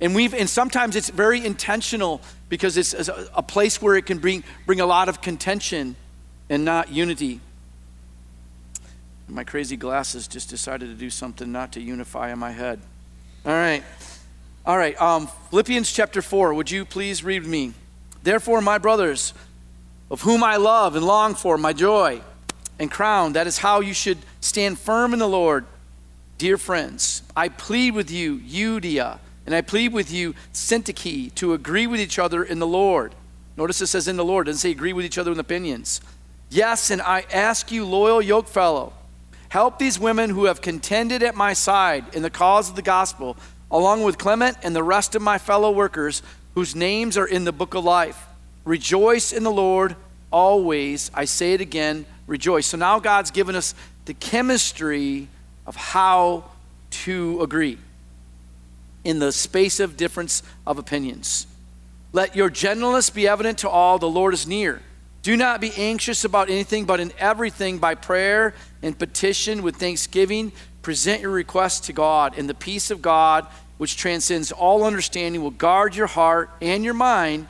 And 0.00 0.14
we've 0.14 0.32
and 0.32 0.48
sometimes 0.48 0.96
it's 0.96 1.10
very 1.10 1.44
intentional 1.44 2.22
because 2.48 2.76
it's 2.76 3.08
a, 3.08 3.42
place 3.42 3.82
where 3.82 3.96
it 3.96 4.06
can 4.06 4.18
bring 4.18 4.44
bring 4.66 4.80
a 4.80 4.86
lot 4.86 5.08
of 5.08 5.20
contention 5.20 5.96
and 6.48 6.64
not 6.64 6.90
unity. 6.90 7.40
My 9.28 9.42
crazy 9.42 9.76
glasses 9.76 10.28
just 10.28 10.48
decided 10.48 10.86
to 10.86 10.94
do 10.94 11.10
something 11.10 11.50
not 11.50 11.72
to 11.72 11.80
unify 11.80 12.32
in 12.32 12.38
my 12.38 12.52
head. 12.52 12.80
All 13.44 13.52
right. 13.52 13.82
All 14.64 14.78
right. 14.78 15.00
Um, 15.00 15.28
Philippians 15.50 15.90
chapter 15.90 16.22
4. 16.22 16.54
Would 16.54 16.70
you 16.70 16.84
please 16.84 17.24
read 17.24 17.44
me? 17.44 17.72
Therefore, 18.22 18.60
my 18.60 18.78
brothers, 18.78 19.34
of 20.10 20.22
whom 20.22 20.44
I 20.44 20.56
love 20.56 20.94
and 20.94 21.04
long 21.04 21.34
for, 21.34 21.58
my 21.58 21.72
joy 21.72 22.20
and 22.78 22.90
crown, 22.90 23.32
that 23.32 23.48
is 23.48 23.58
how 23.58 23.80
you 23.80 23.94
should 23.94 24.18
stand 24.40 24.78
firm 24.78 25.12
in 25.12 25.18
the 25.18 25.28
Lord. 25.28 25.64
Dear 26.38 26.58
friends, 26.58 27.22
I 27.34 27.48
plead 27.48 27.94
with 27.94 28.10
you, 28.10 28.38
Euodia, 28.38 29.18
and 29.46 29.54
I 29.54 29.60
plead 29.60 29.92
with 29.92 30.10
you, 30.10 30.34
Syntyche, 30.52 31.32
to 31.36 31.54
agree 31.54 31.86
with 31.86 32.00
each 32.00 32.18
other 32.18 32.42
in 32.42 32.58
the 32.58 32.66
Lord. 32.66 33.14
Notice 33.56 33.80
it 33.80 33.86
says 33.86 34.08
in 34.08 34.16
the 34.16 34.24
Lord, 34.24 34.46
it 34.46 34.50
doesn't 34.50 34.60
say 34.60 34.72
agree 34.72 34.92
with 34.92 35.04
each 35.04 35.18
other 35.18 35.30
in 35.32 35.38
opinions. 35.38 36.00
Yes, 36.50 36.90
and 36.90 37.00
I 37.00 37.24
ask 37.32 37.70
you, 37.70 37.84
loyal 37.84 38.20
yokefellow, 38.20 38.92
help 39.48 39.78
these 39.78 39.98
women 39.98 40.30
who 40.30 40.46
have 40.46 40.60
contended 40.60 41.22
at 41.22 41.36
my 41.36 41.52
side 41.52 42.04
in 42.14 42.22
the 42.22 42.30
cause 42.30 42.68
of 42.68 42.76
the 42.76 42.82
gospel, 42.82 43.36
along 43.70 44.02
with 44.02 44.18
Clement 44.18 44.56
and 44.62 44.74
the 44.74 44.82
rest 44.82 45.14
of 45.14 45.22
my 45.22 45.38
fellow 45.38 45.70
workers 45.70 46.22
whose 46.54 46.74
names 46.74 47.16
are 47.16 47.26
in 47.26 47.44
the 47.44 47.52
book 47.52 47.74
of 47.74 47.84
life. 47.84 48.26
Rejoice 48.64 49.32
in 49.32 49.44
the 49.44 49.50
Lord 49.50 49.94
always. 50.32 51.10
I 51.14 51.24
say 51.24 51.54
it 51.54 51.60
again, 51.60 52.04
rejoice. 52.26 52.66
So 52.66 52.76
now 52.76 52.98
God's 52.98 53.30
given 53.30 53.54
us 53.54 53.74
the 54.06 54.14
chemistry 54.14 55.28
of 55.66 55.76
how 55.76 56.50
to 56.90 57.40
agree 57.42 57.78
in 59.06 59.20
the 59.20 59.30
space 59.30 59.78
of 59.78 59.96
difference 59.96 60.42
of 60.66 60.78
opinions. 60.78 61.46
Let 62.12 62.34
your 62.34 62.50
gentleness 62.50 63.08
be 63.08 63.28
evident 63.28 63.58
to 63.58 63.68
all, 63.68 64.00
the 64.00 64.08
Lord 64.08 64.34
is 64.34 64.48
near. 64.48 64.82
Do 65.22 65.36
not 65.36 65.60
be 65.60 65.72
anxious 65.76 66.24
about 66.24 66.50
anything, 66.50 66.86
but 66.86 66.98
in 66.98 67.12
everything 67.16 67.78
by 67.78 67.94
prayer 67.94 68.52
and 68.82 68.98
petition 68.98 69.62
with 69.62 69.76
thanksgiving, 69.76 70.50
present 70.82 71.22
your 71.22 71.30
requests 71.30 71.86
to 71.86 71.92
God, 71.92 72.36
and 72.36 72.48
the 72.48 72.54
peace 72.54 72.90
of 72.90 73.00
God, 73.00 73.46
which 73.78 73.96
transcends 73.96 74.50
all 74.50 74.82
understanding, 74.82 75.40
will 75.40 75.52
guard 75.52 75.94
your 75.94 76.08
heart 76.08 76.50
and 76.60 76.82
your 76.82 76.94
mind 76.94 77.46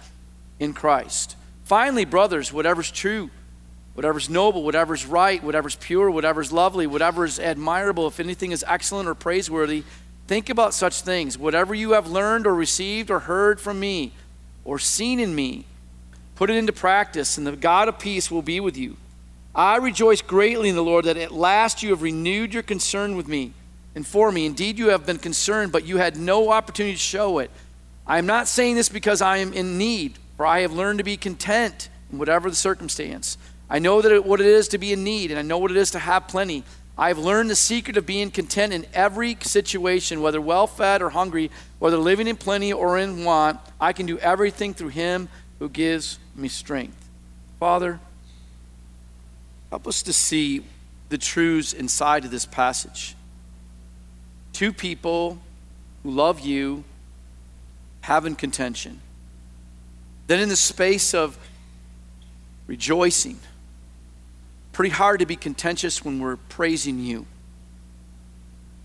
in 0.60 0.74
Christ. 0.74 1.36
Finally, 1.64 2.04
brothers, 2.04 2.52
whatever's 2.52 2.90
true, 2.90 3.30
whatever's 3.94 4.28
noble, 4.28 4.62
whatever's 4.62 5.06
right, 5.06 5.42
whatever's 5.42 5.76
pure, 5.76 6.10
whatever's 6.10 6.52
lovely, 6.52 6.86
whatever 6.86 7.24
is 7.24 7.38
admirable, 7.38 8.06
if 8.06 8.20
anything 8.20 8.52
is 8.52 8.62
excellent 8.68 9.08
or 9.08 9.14
praiseworthy, 9.14 9.84
think 10.26 10.50
about 10.50 10.74
such 10.74 11.02
things. 11.02 11.38
Whatever 11.38 11.74
you 11.74 11.92
have 11.92 12.08
learned 12.08 12.46
or 12.46 12.54
received 12.54 13.10
or 13.10 13.20
heard 13.20 13.60
from 13.60 13.80
me 13.80 14.12
or 14.64 14.78
seen 14.78 15.20
in 15.20 15.34
me, 15.34 15.64
put 16.34 16.50
it 16.50 16.56
into 16.56 16.72
practice, 16.72 17.38
and 17.38 17.46
the 17.46 17.56
God 17.56 17.88
of 17.88 17.98
peace 17.98 18.30
will 18.30 18.42
be 18.42 18.60
with 18.60 18.76
you. 18.76 18.96
I 19.54 19.76
rejoice 19.76 20.20
greatly 20.20 20.68
in 20.68 20.76
the 20.76 20.82
Lord 20.82 21.06
that 21.06 21.16
at 21.16 21.32
last 21.32 21.82
you 21.82 21.90
have 21.90 22.02
renewed 22.02 22.52
your 22.52 22.62
concern 22.62 23.16
with 23.16 23.26
me 23.26 23.52
and 23.94 24.06
for 24.06 24.30
me. 24.30 24.44
Indeed, 24.44 24.78
you 24.78 24.88
have 24.88 25.06
been 25.06 25.18
concerned, 25.18 25.72
but 25.72 25.86
you 25.86 25.96
had 25.96 26.16
no 26.16 26.50
opportunity 26.50 26.94
to 26.94 27.00
show 27.00 27.38
it. 27.38 27.50
I 28.06 28.18
am 28.18 28.26
not 28.26 28.48
saying 28.48 28.76
this 28.76 28.90
because 28.90 29.22
I 29.22 29.38
am 29.38 29.54
in 29.54 29.78
need, 29.78 30.18
for 30.36 30.44
I 30.44 30.60
have 30.60 30.72
learned 30.72 30.98
to 30.98 31.04
be 31.04 31.16
content 31.16 31.88
in 32.12 32.18
whatever 32.18 32.50
the 32.50 32.56
circumstance. 32.56 33.38
I 33.70 33.78
know 33.78 34.02
that 34.02 34.12
it, 34.12 34.24
what 34.24 34.40
it 34.40 34.46
is 34.46 34.68
to 34.68 34.78
be 34.78 34.92
in 34.92 35.02
need, 35.02 35.30
and 35.30 35.38
I 35.38 35.42
know 35.42 35.58
what 35.58 35.70
it 35.70 35.76
is 35.76 35.90
to 35.92 35.98
have 35.98 36.28
plenty. 36.28 36.62
I 36.98 37.08
have 37.08 37.18
learned 37.18 37.50
the 37.50 37.56
secret 37.56 37.96
of 37.98 38.06
being 38.06 38.30
content 38.30 38.72
in 38.72 38.86
every 38.94 39.36
situation, 39.42 40.22
whether 40.22 40.40
well 40.40 40.66
fed 40.66 41.02
or 41.02 41.10
hungry, 41.10 41.50
whether 41.78 41.98
living 41.98 42.26
in 42.26 42.36
plenty 42.36 42.72
or 42.72 42.96
in 42.98 43.24
want. 43.24 43.60
I 43.78 43.92
can 43.92 44.06
do 44.06 44.18
everything 44.18 44.72
through 44.72 44.88
Him 44.88 45.28
who 45.58 45.68
gives 45.68 46.18
me 46.34 46.48
strength. 46.48 47.08
Father, 47.60 48.00
help 49.70 49.86
us 49.86 50.02
to 50.02 50.12
see 50.12 50.64
the 51.10 51.18
truths 51.18 51.74
inside 51.74 52.24
of 52.24 52.30
this 52.30 52.46
passage. 52.46 53.14
Two 54.54 54.72
people 54.72 55.38
who 56.02 56.10
love 56.10 56.40
you 56.40 56.84
having 58.00 58.34
contention. 58.34 59.00
Then, 60.28 60.40
in 60.40 60.48
the 60.48 60.56
space 60.56 61.12
of 61.12 61.38
rejoicing, 62.66 63.38
pretty 64.76 64.90
hard 64.90 65.20
to 65.20 65.24
be 65.24 65.36
contentious 65.36 66.04
when 66.04 66.18
we're 66.20 66.36
praising 66.36 66.98
you, 66.98 67.24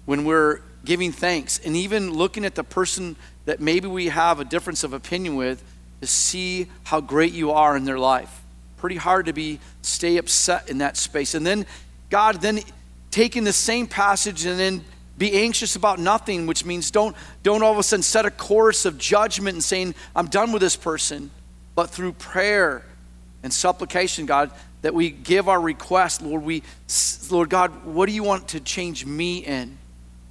when 0.05 0.23
we're 0.23 0.61
giving 0.85 1.11
thanks, 1.11 1.59
and 1.65 1.75
even 1.75 2.13
looking 2.13 2.45
at 2.45 2.55
the 2.55 2.63
person 2.63 3.13
that 3.43 3.59
maybe 3.59 3.89
we 3.89 4.07
have 4.07 4.39
a 4.39 4.45
difference 4.45 4.85
of 4.85 4.93
opinion 4.93 5.35
with 5.35 5.61
to 5.99 6.07
see 6.07 6.65
how 6.85 7.01
great 7.01 7.33
you 7.33 7.51
are 7.51 7.75
in 7.75 7.83
their 7.83 7.99
life. 7.99 8.39
Pretty 8.77 8.95
hard 8.95 9.25
to 9.25 9.33
be 9.33 9.59
stay 9.81 10.15
upset 10.15 10.69
in 10.69 10.77
that 10.77 10.95
space. 10.95 11.35
And 11.35 11.45
then 11.45 11.65
God 12.09 12.39
then 12.39 12.61
taking 13.09 13.43
the 13.43 13.51
same 13.51 13.85
passage 13.85 14.45
and 14.45 14.57
then 14.57 14.85
be 15.17 15.33
anxious 15.43 15.75
about 15.75 15.99
nothing, 15.99 16.47
which 16.47 16.63
means 16.63 16.89
don't 16.89 17.17
don't 17.43 17.63
all 17.63 17.73
of 17.73 17.77
a 17.77 17.83
sudden 17.83 18.01
set 18.01 18.25
a 18.25 18.31
course 18.31 18.85
of 18.85 18.97
judgment 18.97 19.55
and 19.55 19.63
saying, 19.63 19.93
I'm 20.15 20.27
done 20.27 20.53
with 20.53 20.61
this 20.61 20.77
person, 20.77 21.31
but 21.75 21.89
through 21.89 22.13
prayer 22.13 22.85
and 23.43 23.53
supplication, 23.53 24.25
God, 24.25 24.51
that 24.81 24.93
we 24.93 25.09
give 25.09 25.47
our 25.47 25.59
request, 25.59 26.21
Lord, 26.21 26.43
we, 26.43 26.63
Lord 27.29 27.49
God, 27.49 27.85
what 27.85 28.07
do 28.07 28.13
you 28.13 28.23
want 28.23 28.49
to 28.49 28.59
change 28.59 29.05
me 29.05 29.39
in? 29.39 29.77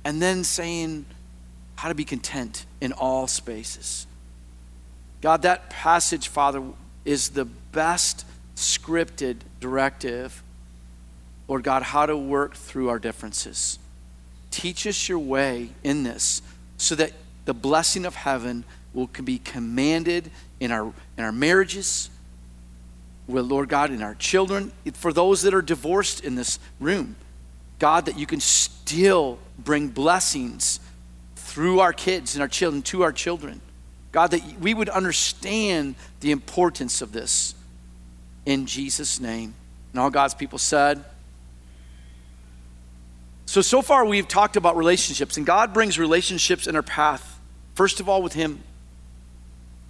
And 0.04 0.20
then 0.20 0.44
saying 0.44 1.04
how 1.76 1.88
to 1.88 1.94
be 1.94 2.04
content 2.04 2.66
in 2.80 2.92
all 2.92 3.26
spaces. 3.26 4.06
God, 5.20 5.42
that 5.42 5.70
passage, 5.70 6.28
Father, 6.28 6.62
is 7.04 7.30
the 7.30 7.44
best 7.44 8.26
scripted 8.56 9.36
directive, 9.60 10.42
Lord 11.48 11.62
God, 11.62 11.82
how 11.82 12.06
to 12.06 12.16
work 12.16 12.54
through 12.54 12.88
our 12.88 12.98
differences. 12.98 13.78
Teach 14.50 14.86
us 14.86 15.08
your 15.08 15.18
way 15.18 15.70
in 15.84 16.02
this 16.02 16.42
so 16.76 16.94
that 16.94 17.12
the 17.44 17.54
blessing 17.54 18.04
of 18.04 18.14
heaven 18.14 18.64
will 18.92 19.08
be 19.24 19.38
commanded 19.38 20.30
in 20.58 20.72
our, 20.72 20.92
in 21.16 21.24
our 21.24 21.32
marriages, 21.32 22.10
with 23.30 23.46
Lord 23.46 23.68
God 23.68 23.90
in 23.90 24.02
our 24.02 24.14
children, 24.14 24.72
for 24.94 25.12
those 25.12 25.42
that 25.42 25.54
are 25.54 25.62
divorced 25.62 26.24
in 26.24 26.34
this 26.34 26.58
room. 26.78 27.16
God, 27.78 28.06
that 28.06 28.18
you 28.18 28.26
can 28.26 28.40
still 28.40 29.38
bring 29.58 29.88
blessings 29.88 30.80
through 31.36 31.80
our 31.80 31.92
kids 31.92 32.34
and 32.34 32.42
our 32.42 32.48
children 32.48 32.82
to 32.82 33.02
our 33.02 33.12
children. 33.12 33.60
God, 34.12 34.32
that 34.32 34.42
we 34.60 34.74
would 34.74 34.88
understand 34.88 35.94
the 36.20 36.30
importance 36.30 37.00
of 37.00 37.12
this 37.12 37.54
in 38.44 38.66
Jesus' 38.66 39.20
name. 39.20 39.54
And 39.92 40.00
all 40.00 40.10
God's 40.10 40.34
people 40.34 40.58
said, 40.58 41.04
so, 43.50 43.62
so 43.62 43.82
far 43.82 44.04
we've 44.04 44.28
talked 44.28 44.56
about 44.56 44.76
relationships, 44.76 45.36
and 45.36 45.44
God 45.44 45.74
brings 45.74 45.98
relationships 45.98 46.68
in 46.68 46.76
our 46.76 46.84
path. 46.84 47.40
First 47.74 47.98
of 47.98 48.08
all, 48.08 48.22
with 48.22 48.32
Him. 48.32 48.62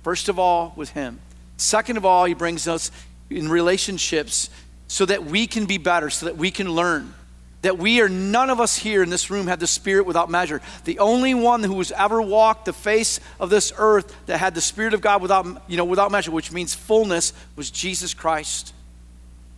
First 0.03 0.31
of 0.31 0.39
all, 0.39 0.73
with 0.77 0.89
Him. 0.93 1.21
Second 1.59 1.99
of 1.99 2.07
all, 2.07 2.25
He 2.25 2.33
brings 2.33 2.67
us 2.67 2.91
in 3.31 3.49
relationships 3.49 4.51
so 4.89 5.07
that 5.07 5.25
we 5.25 5.47
can 5.47 5.67
be 5.67 5.79
better, 5.79 6.11
so 6.11 6.27
that 6.27 6.37
we 6.37 6.51
can 6.51 6.69
learn. 6.69 7.15
That 7.63 7.79
we 7.79 8.01
are, 8.01 8.09
none 8.09 8.51
of 8.51 8.59
us 8.59 8.77
here 8.77 9.03
in 9.03 9.11
this 9.11 9.31
room 9.31 9.47
have 9.47 9.61
the 9.61 9.67
Spirit 9.67 10.07
without 10.07 10.31
measure. 10.31 10.61
The 10.85 10.99
only 10.99 11.35
one 11.35 11.63
who 11.63 11.77
has 11.79 11.93
ever 11.93 12.21
walked 12.21 12.65
the 12.65 12.73
face 12.73 13.21
of 13.39 13.51
this 13.51 13.73
earth 13.77 14.17
that 14.27 14.39
had 14.39 14.55
the 14.55 14.61
Spirit 14.61 14.95
of 14.95 15.01
God 15.01 15.21
without, 15.23 15.47
you 15.69 15.77
know, 15.77 15.85
without 15.85 16.11
measure, 16.11 16.31
which 16.31 16.53
means 16.53 16.75
fullness, 16.75 17.33
was 17.57 17.71
Jesus 17.71 18.15
Christ. 18.15 18.73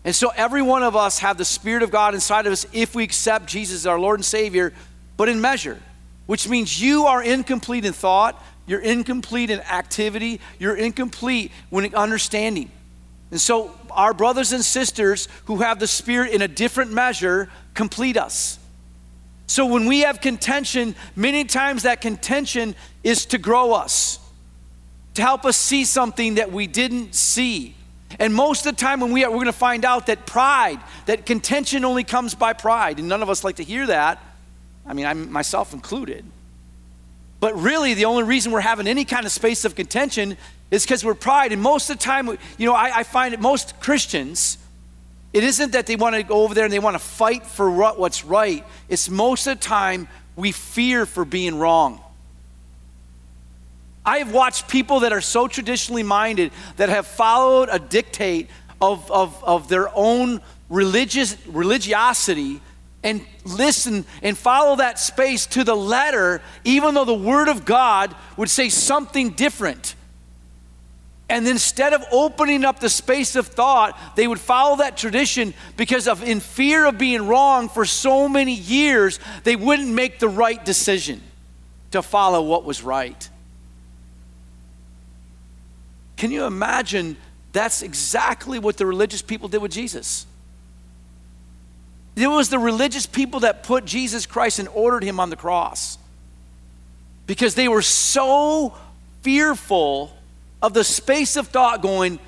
And 0.04 0.14
so 0.14 0.32
every 0.34 0.62
one 0.62 0.82
of 0.82 0.96
us 0.96 1.20
have 1.20 1.38
the 1.38 1.44
Spirit 1.44 1.84
of 1.84 1.92
God 1.92 2.14
inside 2.14 2.46
of 2.46 2.52
us 2.52 2.66
if 2.72 2.94
we 2.94 3.04
accept 3.04 3.46
Jesus 3.46 3.76
as 3.76 3.86
our 3.86 4.00
Lord 4.00 4.18
and 4.18 4.24
Savior, 4.24 4.72
but 5.16 5.28
in 5.28 5.40
measure, 5.40 5.80
which 6.26 6.48
means 6.48 6.82
you 6.82 7.06
are 7.06 7.22
incomplete 7.22 7.84
in 7.84 7.92
thought, 7.92 8.42
you're 8.66 8.80
incomplete 8.80 9.50
in 9.50 9.60
activity, 9.60 10.40
you're 10.58 10.76
incomplete 10.76 11.52
when 11.70 11.94
understanding. 11.94 12.70
And 13.32 13.40
so, 13.40 13.74
our 13.90 14.12
brothers 14.12 14.52
and 14.52 14.62
sisters 14.62 15.26
who 15.46 15.56
have 15.56 15.80
the 15.80 15.86
Spirit 15.86 16.32
in 16.32 16.42
a 16.42 16.48
different 16.48 16.92
measure 16.92 17.50
complete 17.72 18.18
us. 18.18 18.58
So, 19.46 19.64
when 19.64 19.86
we 19.86 20.00
have 20.00 20.20
contention, 20.20 20.94
many 21.16 21.44
times 21.44 21.84
that 21.84 22.02
contention 22.02 22.74
is 23.02 23.24
to 23.26 23.38
grow 23.38 23.72
us, 23.72 24.18
to 25.14 25.22
help 25.22 25.46
us 25.46 25.56
see 25.56 25.86
something 25.86 26.34
that 26.34 26.52
we 26.52 26.66
didn't 26.66 27.14
see. 27.14 27.74
And 28.18 28.34
most 28.34 28.66
of 28.66 28.76
the 28.76 28.80
time, 28.80 29.00
when 29.00 29.12
we 29.12 29.24
are, 29.24 29.30
we're 29.30 29.36
going 29.36 29.46
to 29.46 29.52
find 29.52 29.86
out 29.86 30.08
that 30.08 30.26
pride, 30.26 30.80
that 31.06 31.24
contention 31.24 31.86
only 31.86 32.04
comes 32.04 32.34
by 32.34 32.52
pride. 32.52 32.98
And 32.98 33.08
none 33.08 33.22
of 33.22 33.30
us 33.30 33.42
like 33.42 33.56
to 33.56 33.64
hear 33.64 33.86
that. 33.86 34.22
I 34.86 34.92
mean, 34.92 35.06
I'm 35.06 35.32
myself 35.32 35.72
included. 35.72 36.22
But 37.40 37.58
really, 37.58 37.94
the 37.94 38.04
only 38.04 38.24
reason 38.24 38.52
we're 38.52 38.60
having 38.60 38.86
any 38.86 39.06
kind 39.06 39.24
of 39.24 39.32
space 39.32 39.64
of 39.64 39.74
contention 39.74 40.36
is 40.72 40.84
because 40.84 41.04
we're 41.04 41.14
pride. 41.14 41.52
And 41.52 41.62
most 41.62 41.88
of 41.90 41.98
the 41.98 42.02
time, 42.02 42.26
you 42.26 42.66
know, 42.66 42.74
I, 42.74 42.98
I 42.98 43.02
find 43.04 43.32
that 43.34 43.40
most 43.40 43.78
Christians, 43.78 44.58
it 45.32 45.44
isn't 45.44 45.72
that 45.72 45.86
they 45.86 45.94
want 45.94 46.16
to 46.16 46.22
go 46.24 46.42
over 46.42 46.54
there 46.54 46.64
and 46.64 46.72
they 46.72 46.80
want 46.80 46.94
to 46.94 46.98
fight 46.98 47.46
for 47.46 47.70
what, 47.70 48.00
what's 48.00 48.24
right. 48.24 48.66
It's 48.88 49.08
most 49.08 49.46
of 49.46 49.60
the 49.60 49.64
time 49.64 50.08
we 50.34 50.50
fear 50.50 51.04
for 51.04 51.26
being 51.26 51.58
wrong. 51.58 52.00
I 54.04 54.18
have 54.18 54.32
watched 54.32 54.66
people 54.66 55.00
that 55.00 55.12
are 55.12 55.20
so 55.20 55.46
traditionally 55.46 56.02
minded 56.02 56.50
that 56.76 56.88
have 56.88 57.06
followed 57.06 57.68
a 57.70 57.78
dictate 57.78 58.48
of, 58.80 59.08
of, 59.12 59.44
of 59.44 59.68
their 59.68 59.90
own 59.94 60.40
religious 60.70 61.36
religiosity 61.46 62.60
and 63.04 63.24
listen 63.44 64.06
and 64.22 64.38
follow 64.38 64.76
that 64.76 64.98
space 64.98 65.44
to 65.46 65.64
the 65.64 65.76
letter, 65.76 66.40
even 66.64 66.94
though 66.94 67.04
the 67.04 67.14
Word 67.14 67.48
of 67.48 67.66
God 67.66 68.14
would 68.38 68.48
say 68.48 68.70
something 68.70 69.30
different. 69.30 69.94
And 71.32 71.48
instead 71.48 71.94
of 71.94 72.04
opening 72.12 72.62
up 72.62 72.78
the 72.78 72.90
space 72.90 73.36
of 73.36 73.46
thought, 73.46 73.98
they 74.16 74.28
would 74.28 74.38
follow 74.38 74.76
that 74.76 74.98
tradition 74.98 75.54
because 75.78 76.06
of 76.06 76.22
in 76.22 76.40
fear 76.40 76.84
of 76.84 76.98
being 76.98 77.26
wrong 77.26 77.70
for 77.70 77.86
so 77.86 78.28
many 78.28 78.52
years, 78.52 79.18
they 79.42 79.56
wouldn't 79.56 79.88
make 79.88 80.18
the 80.18 80.28
right 80.28 80.62
decision 80.62 81.22
to 81.92 82.02
follow 82.02 82.42
what 82.42 82.66
was 82.66 82.82
right. 82.82 83.30
Can 86.18 86.30
you 86.30 86.44
imagine 86.44 87.16
that's 87.52 87.80
exactly 87.80 88.58
what 88.58 88.76
the 88.76 88.84
religious 88.84 89.22
people 89.22 89.48
did 89.48 89.62
with 89.62 89.72
Jesus? 89.72 90.26
It 92.14 92.26
was 92.26 92.50
the 92.50 92.58
religious 92.58 93.06
people 93.06 93.40
that 93.40 93.62
put 93.62 93.86
Jesus 93.86 94.26
Christ 94.26 94.58
and 94.58 94.68
ordered 94.68 95.02
him 95.02 95.18
on 95.18 95.30
the 95.30 95.36
cross 95.36 95.96
because 97.26 97.54
they 97.54 97.68
were 97.68 97.80
so 97.80 98.76
fearful 99.22 100.14
of 100.62 100.72
the 100.72 100.84
space 100.84 101.36
of 101.36 101.48
thought 101.48 101.82
going, 101.82 102.18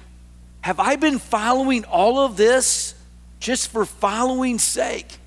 Have 0.61 0.81
I 0.81 0.97
been 0.97 1.19
following 1.19 1.85
all 1.85 2.19
of 2.19 2.37
this 2.37 2.95
just 3.41 3.69
for 3.69 3.85
following's 3.87 4.65
sake? 4.65 5.19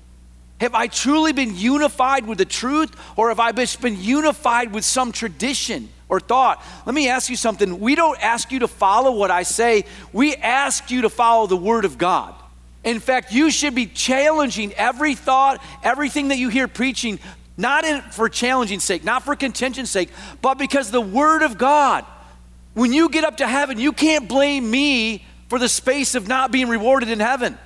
Have 0.60 0.74
I 0.74 0.88
truly 0.88 1.32
been 1.32 1.56
unified 1.56 2.26
with 2.26 2.38
the 2.38 2.44
truth, 2.44 2.94
or 3.16 3.28
have 3.28 3.40
I 3.40 3.52
just 3.52 3.80
been 3.80 4.00
unified 4.00 4.72
with 4.72 4.84
some 4.84 5.12
tradition 5.12 5.88
or 6.08 6.18
thought? 6.20 6.62
Let 6.84 6.94
me 6.94 7.08
ask 7.08 7.30
you 7.30 7.36
something. 7.36 7.78
We 7.78 7.94
don't 7.94 8.20
ask 8.20 8.50
you 8.50 8.58
to 8.60 8.68
follow 8.68 9.12
what 9.12 9.30
I 9.30 9.44
say, 9.44 9.84
we 10.12 10.34
ask 10.34 10.90
you 10.90 11.02
to 11.02 11.08
follow 11.08 11.46
the 11.46 11.56
Word 11.56 11.84
of 11.84 11.96
God. 11.96 12.34
In 12.84 13.00
fact, 13.00 13.32
you 13.32 13.50
should 13.50 13.74
be 13.74 13.86
challenging 13.86 14.72
every 14.74 15.14
thought, 15.14 15.62
everything 15.82 16.28
that 16.28 16.38
you 16.38 16.48
hear 16.48 16.68
preaching, 16.68 17.18
not 17.56 17.84
in, 17.84 18.00
for 18.02 18.28
challenging 18.28 18.80
sake, 18.80 19.04
not 19.04 19.24
for 19.24 19.36
contention's 19.36 19.90
sake, 19.90 20.10
but 20.42 20.58
because 20.58 20.90
the 20.90 21.00
Word 21.00 21.42
of 21.42 21.58
God. 21.58 22.04
When 22.78 22.92
you 22.92 23.08
get 23.08 23.24
up 23.24 23.38
to 23.38 23.48
heaven, 23.48 23.80
you 23.80 23.92
can't 23.92 24.28
blame 24.28 24.70
me 24.70 25.24
for 25.48 25.58
the 25.58 25.68
space 25.68 26.14
of 26.14 26.28
not 26.28 26.52
being 26.52 26.68
rewarded 26.68 27.08
in 27.08 27.18
heaven. 27.18 27.58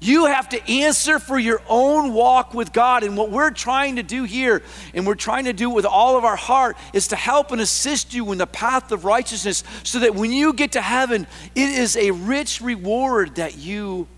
You 0.00 0.26
have 0.26 0.48
to 0.48 0.68
answer 0.68 1.20
for 1.20 1.38
your 1.38 1.62
own 1.68 2.12
walk 2.12 2.54
with 2.54 2.72
God. 2.72 3.04
And 3.04 3.16
what 3.16 3.30
we're 3.30 3.52
trying 3.52 3.96
to 3.96 4.02
do 4.02 4.24
here, 4.24 4.64
and 4.94 5.06
we're 5.06 5.14
trying 5.14 5.44
to 5.44 5.52
do 5.52 5.70
with 5.70 5.86
all 5.86 6.16
of 6.16 6.24
our 6.24 6.34
heart, 6.34 6.76
is 6.92 7.06
to 7.08 7.16
help 7.16 7.52
and 7.52 7.60
assist 7.60 8.14
you 8.14 8.32
in 8.32 8.38
the 8.38 8.48
path 8.48 8.90
of 8.90 9.04
righteousness 9.04 9.62
so 9.84 10.00
that 10.00 10.16
when 10.16 10.32
you 10.32 10.52
get 10.52 10.72
to 10.72 10.82
heaven, 10.82 11.28
it 11.54 11.68
is 11.68 11.96
a 11.96 12.10
rich 12.10 12.60
reward 12.60 13.36
that 13.36 13.56
you 13.56 14.08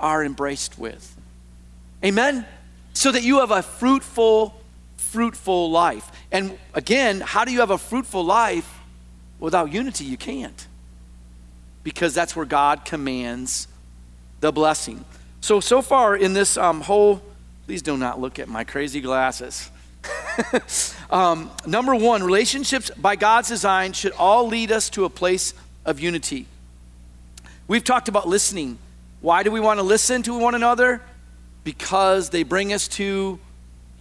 are 0.00 0.24
embraced 0.24 0.80
with. 0.80 1.16
Amen? 2.04 2.44
So 2.92 3.12
that 3.12 3.22
you 3.22 3.38
have 3.38 3.52
a 3.52 3.62
fruitful, 3.62 4.60
fruitful 4.96 5.70
life. 5.70 6.10
And 6.32 6.58
again, 6.72 7.20
how 7.20 7.44
do 7.44 7.52
you 7.52 7.60
have 7.60 7.70
a 7.70 7.78
fruitful 7.78 8.24
life 8.24 8.80
without 9.38 9.70
unity? 9.70 10.04
You 10.04 10.16
can't. 10.16 10.66
Because 11.84 12.14
that's 12.14 12.34
where 12.34 12.46
God 12.46 12.84
commands 12.84 13.68
the 14.40 14.50
blessing. 14.50 15.04
So, 15.42 15.60
so 15.60 15.82
far 15.82 16.16
in 16.16 16.32
this 16.32 16.56
um, 16.56 16.80
whole, 16.80 17.22
please 17.66 17.82
do 17.82 17.96
not 17.96 18.20
look 18.20 18.38
at 18.38 18.48
my 18.48 18.64
crazy 18.64 19.00
glasses. 19.00 19.70
um, 21.10 21.50
number 21.66 21.94
one, 21.94 22.22
relationships 22.22 22.90
by 22.96 23.14
God's 23.14 23.48
design 23.48 23.92
should 23.92 24.12
all 24.12 24.46
lead 24.46 24.72
us 24.72 24.88
to 24.90 25.04
a 25.04 25.10
place 25.10 25.52
of 25.84 26.00
unity. 26.00 26.46
We've 27.68 27.84
talked 27.84 28.08
about 28.08 28.26
listening. 28.26 28.78
Why 29.20 29.42
do 29.42 29.50
we 29.50 29.60
want 29.60 29.78
to 29.78 29.84
listen 29.84 30.22
to 30.22 30.36
one 30.38 30.54
another? 30.54 31.02
Because 31.62 32.30
they 32.30 32.42
bring 32.42 32.72
us 32.72 32.88
to 32.88 33.38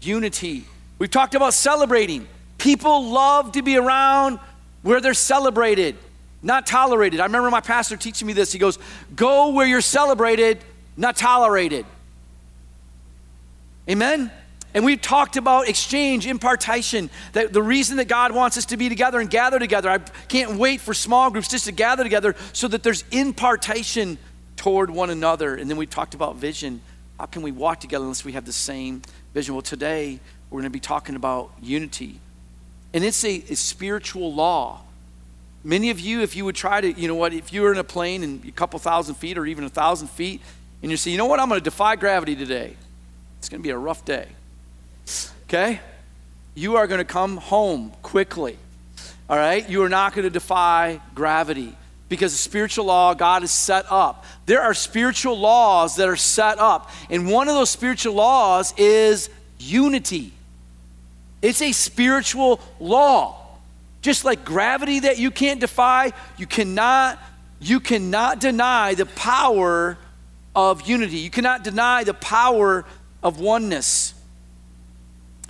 unity. 0.01 0.65
We've 1.01 1.09
talked 1.09 1.33
about 1.33 1.55
celebrating. 1.55 2.27
People 2.59 3.09
love 3.09 3.53
to 3.53 3.63
be 3.63 3.75
around 3.75 4.37
where 4.83 5.01
they're 5.01 5.15
celebrated, 5.15 5.95
not 6.43 6.67
tolerated. 6.67 7.19
I 7.19 7.23
remember 7.23 7.49
my 7.49 7.59
pastor 7.59 7.97
teaching 7.97 8.27
me 8.27 8.33
this. 8.33 8.51
He 8.51 8.59
goes, 8.59 8.77
Go 9.15 9.49
where 9.49 9.65
you're 9.65 9.81
celebrated, 9.81 10.63
not 10.95 11.17
tolerated. 11.17 11.87
Amen? 13.89 14.29
And 14.75 14.85
we've 14.85 15.01
talked 15.01 15.37
about 15.37 15.67
exchange, 15.67 16.27
impartation, 16.27 17.09
that 17.33 17.51
the 17.51 17.63
reason 17.63 17.97
that 17.97 18.07
God 18.07 18.31
wants 18.31 18.55
us 18.59 18.65
to 18.65 18.77
be 18.77 18.87
together 18.87 19.19
and 19.19 19.27
gather 19.27 19.57
together. 19.57 19.89
I 19.89 19.97
can't 20.27 20.59
wait 20.59 20.81
for 20.81 20.93
small 20.93 21.31
groups 21.31 21.47
just 21.47 21.65
to 21.65 21.71
gather 21.71 22.03
together 22.03 22.35
so 22.53 22.67
that 22.67 22.83
there's 22.83 23.03
impartation 23.09 24.19
toward 24.55 24.91
one 24.91 25.09
another. 25.09 25.55
And 25.55 25.67
then 25.67 25.77
we 25.77 25.87
talked 25.87 26.13
about 26.13 26.35
vision. 26.35 26.79
How 27.19 27.25
can 27.25 27.41
we 27.41 27.51
walk 27.51 27.79
together 27.79 28.03
unless 28.03 28.23
we 28.23 28.33
have 28.33 28.45
the 28.45 28.53
same 28.53 29.01
vision? 29.33 29.55
Well, 29.55 29.63
today 29.63 30.19
we're 30.51 30.59
going 30.59 30.65
to 30.65 30.69
be 30.69 30.81
talking 30.81 31.15
about 31.15 31.51
unity. 31.61 32.19
And 32.93 33.03
it's 33.03 33.23
a, 33.23 33.43
a 33.49 33.55
spiritual 33.55 34.33
law. 34.33 34.81
Many 35.63 35.89
of 35.91 35.99
you, 35.99 36.21
if 36.21 36.35
you 36.35 36.43
would 36.45 36.55
try 36.55 36.81
to, 36.81 36.91
you 36.91 37.07
know 37.07 37.15
what, 37.15 37.33
if 37.33 37.53
you 37.53 37.61
were 37.61 37.71
in 37.71 37.77
a 37.77 37.83
plane 37.83 38.21
and 38.21 38.45
a 38.45 38.51
couple 38.51 38.77
thousand 38.77 39.15
feet 39.15 39.37
or 39.37 39.45
even 39.45 39.63
a 39.63 39.69
thousand 39.69 40.09
feet, 40.09 40.41
and 40.81 40.91
you 40.91 40.97
say, 40.97 41.09
you 41.09 41.17
know 41.17 41.25
what, 41.25 41.39
I'm 41.39 41.47
going 41.47 41.59
to 41.59 41.63
defy 41.63 41.95
gravity 41.95 42.35
today. 42.35 42.75
It's 43.39 43.47
going 43.47 43.61
to 43.61 43.63
be 43.63 43.69
a 43.69 43.77
rough 43.77 44.03
day. 44.03 44.27
Okay? 45.43 45.79
You 46.53 46.75
are 46.75 46.85
going 46.85 46.99
to 46.99 47.05
come 47.05 47.37
home 47.37 47.93
quickly. 48.01 48.57
All 49.29 49.37
right? 49.37 49.67
You 49.69 49.83
are 49.83 49.89
not 49.89 50.13
going 50.13 50.23
to 50.23 50.29
defy 50.29 50.99
gravity 51.15 51.75
because 52.09 52.33
the 52.33 52.37
spiritual 52.37 52.85
law 52.85 53.13
God 53.13 53.43
has 53.43 53.51
set 53.51 53.85
up. 53.89 54.25
There 54.47 54.61
are 54.61 54.73
spiritual 54.73 55.39
laws 55.39 55.95
that 55.95 56.09
are 56.09 56.17
set 56.17 56.59
up. 56.59 56.89
And 57.09 57.29
one 57.31 57.47
of 57.47 57.55
those 57.55 57.69
spiritual 57.69 58.15
laws 58.15 58.73
is 58.75 59.29
unity. 59.59 60.33
It's 61.41 61.61
a 61.61 61.71
spiritual 61.71 62.59
law. 62.79 63.37
Just 64.01 64.25
like 64.25 64.45
gravity 64.45 65.01
that 65.01 65.19
you 65.19 65.31
can't 65.31 65.59
defy, 65.59 66.13
you 66.37 66.47
cannot 66.47 67.19
you 67.59 67.79
cannot 67.79 68.39
deny 68.39 68.95
the 68.95 69.05
power 69.05 69.97
of 70.55 70.87
unity. 70.87 71.17
You 71.17 71.29
cannot 71.29 71.63
deny 71.63 72.03
the 72.03 72.15
power 72.15 72.85
of 73.21 73.39
oneness. 73.39 74.15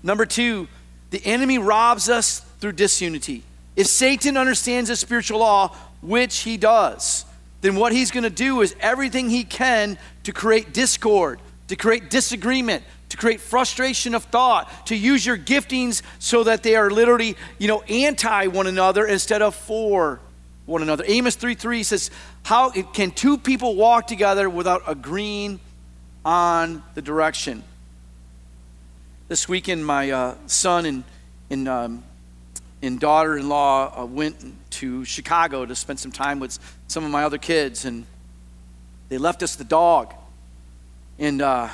Number 0.04 0.25
two, 0.25 0.67
the 1.12 1.21
enemy 1.25 1.58
robs 1.58 2.10
us 2.10 2.41
through 2.60 2.73
disunity. 2.73 3.43
If 3.77 3.88
Satan 3.88 4.36
understands 4.36 4.89
the 4.89 4.97
spiritual 4.97 5.39
law, 5.39 5.73
which 6.01 6.39
he 6.39 6.58
does, 6.58 7.25
then 7.62 7.75
what 7.75 7.93
he's 7.93 8.12
going 8.12 8.23
to 8.23 8.30
do 8.30 8.62
is 8.62 8.75
everything 8.82 9.30
he 9.30 9.43
can 9.43 9.97
to 10.23 10.34
create 10.34 10.73
discord, 10.73 11.39
to 11.69 11.75
create 11.75 12.10
disagreement, 12.10 12.84
to 13.12 13.17
create 13.17 13.41
frustration 13.41 14.15
of 14.15 14.24
thought, 14.24 14.88
to 14.88 14.95
use 14.95 15.26
your 15.26 15.38
giftings 15.38 16.02
so 16.17 16.45
that 16.45 16.63
they 16.63 16.78
are 16.78 16.89
literally, 16.89 17.36
you 17.60 17.67
know, 17.67 17.82
anti 17.82 18.47
one 18.47 18.67
another 18.67 19.06
instead 19.06 19.41
of 19.41 19.54
for 19.54 20.21
one 20.65 20.82
another. 20.82 21.04
Amos 21.06 21.36
3 21.36 21.54
3 21.54 21.84
says, 21.84 22.10
How 22.43 22.69
can 22.69 23.12
two 23.12 23.38
people 23.38 23.76
walk 23.76 24.08
together 24.08 24.50
without 24.50 24.84
agreeing 24.88 25.60
on 26.24 26.84
the 26.95 27.02
direction? 27.02 27.63
This 29.28 29.50
weekend, 29.50 29.86
my 29.86 30.10
uh, 30.12 30.36
son 30.47 30.86
and, 30.86 31.04
and, 31.50 31.67
um, 31.67 32.04
and 32.82 32.97
daughter 32.97 33.38
in 33.38 33.50
law 33.50 34.04
uh, 34.04 34.06
went 34.06 34.38
to 34.71 35.04
Chicago 35.04 35.65
to 35.65 35.76
spend 35.76 36.00
some 36.00 36.13
time 36.13 36.39
with 36.39 36.58
some 36.88 37.04
of 37.04 37.12
my 37.12 37.26
other 37.26 37.38
kids, 37.38 37.84
and 37.84 38.06
they 39.10 39.17
left 39.17 39.43
us 39.43 39.58
the 39.58 39.65
dog. 39.65 40.13
And 41.19 41.41
uh, 41.41 41.67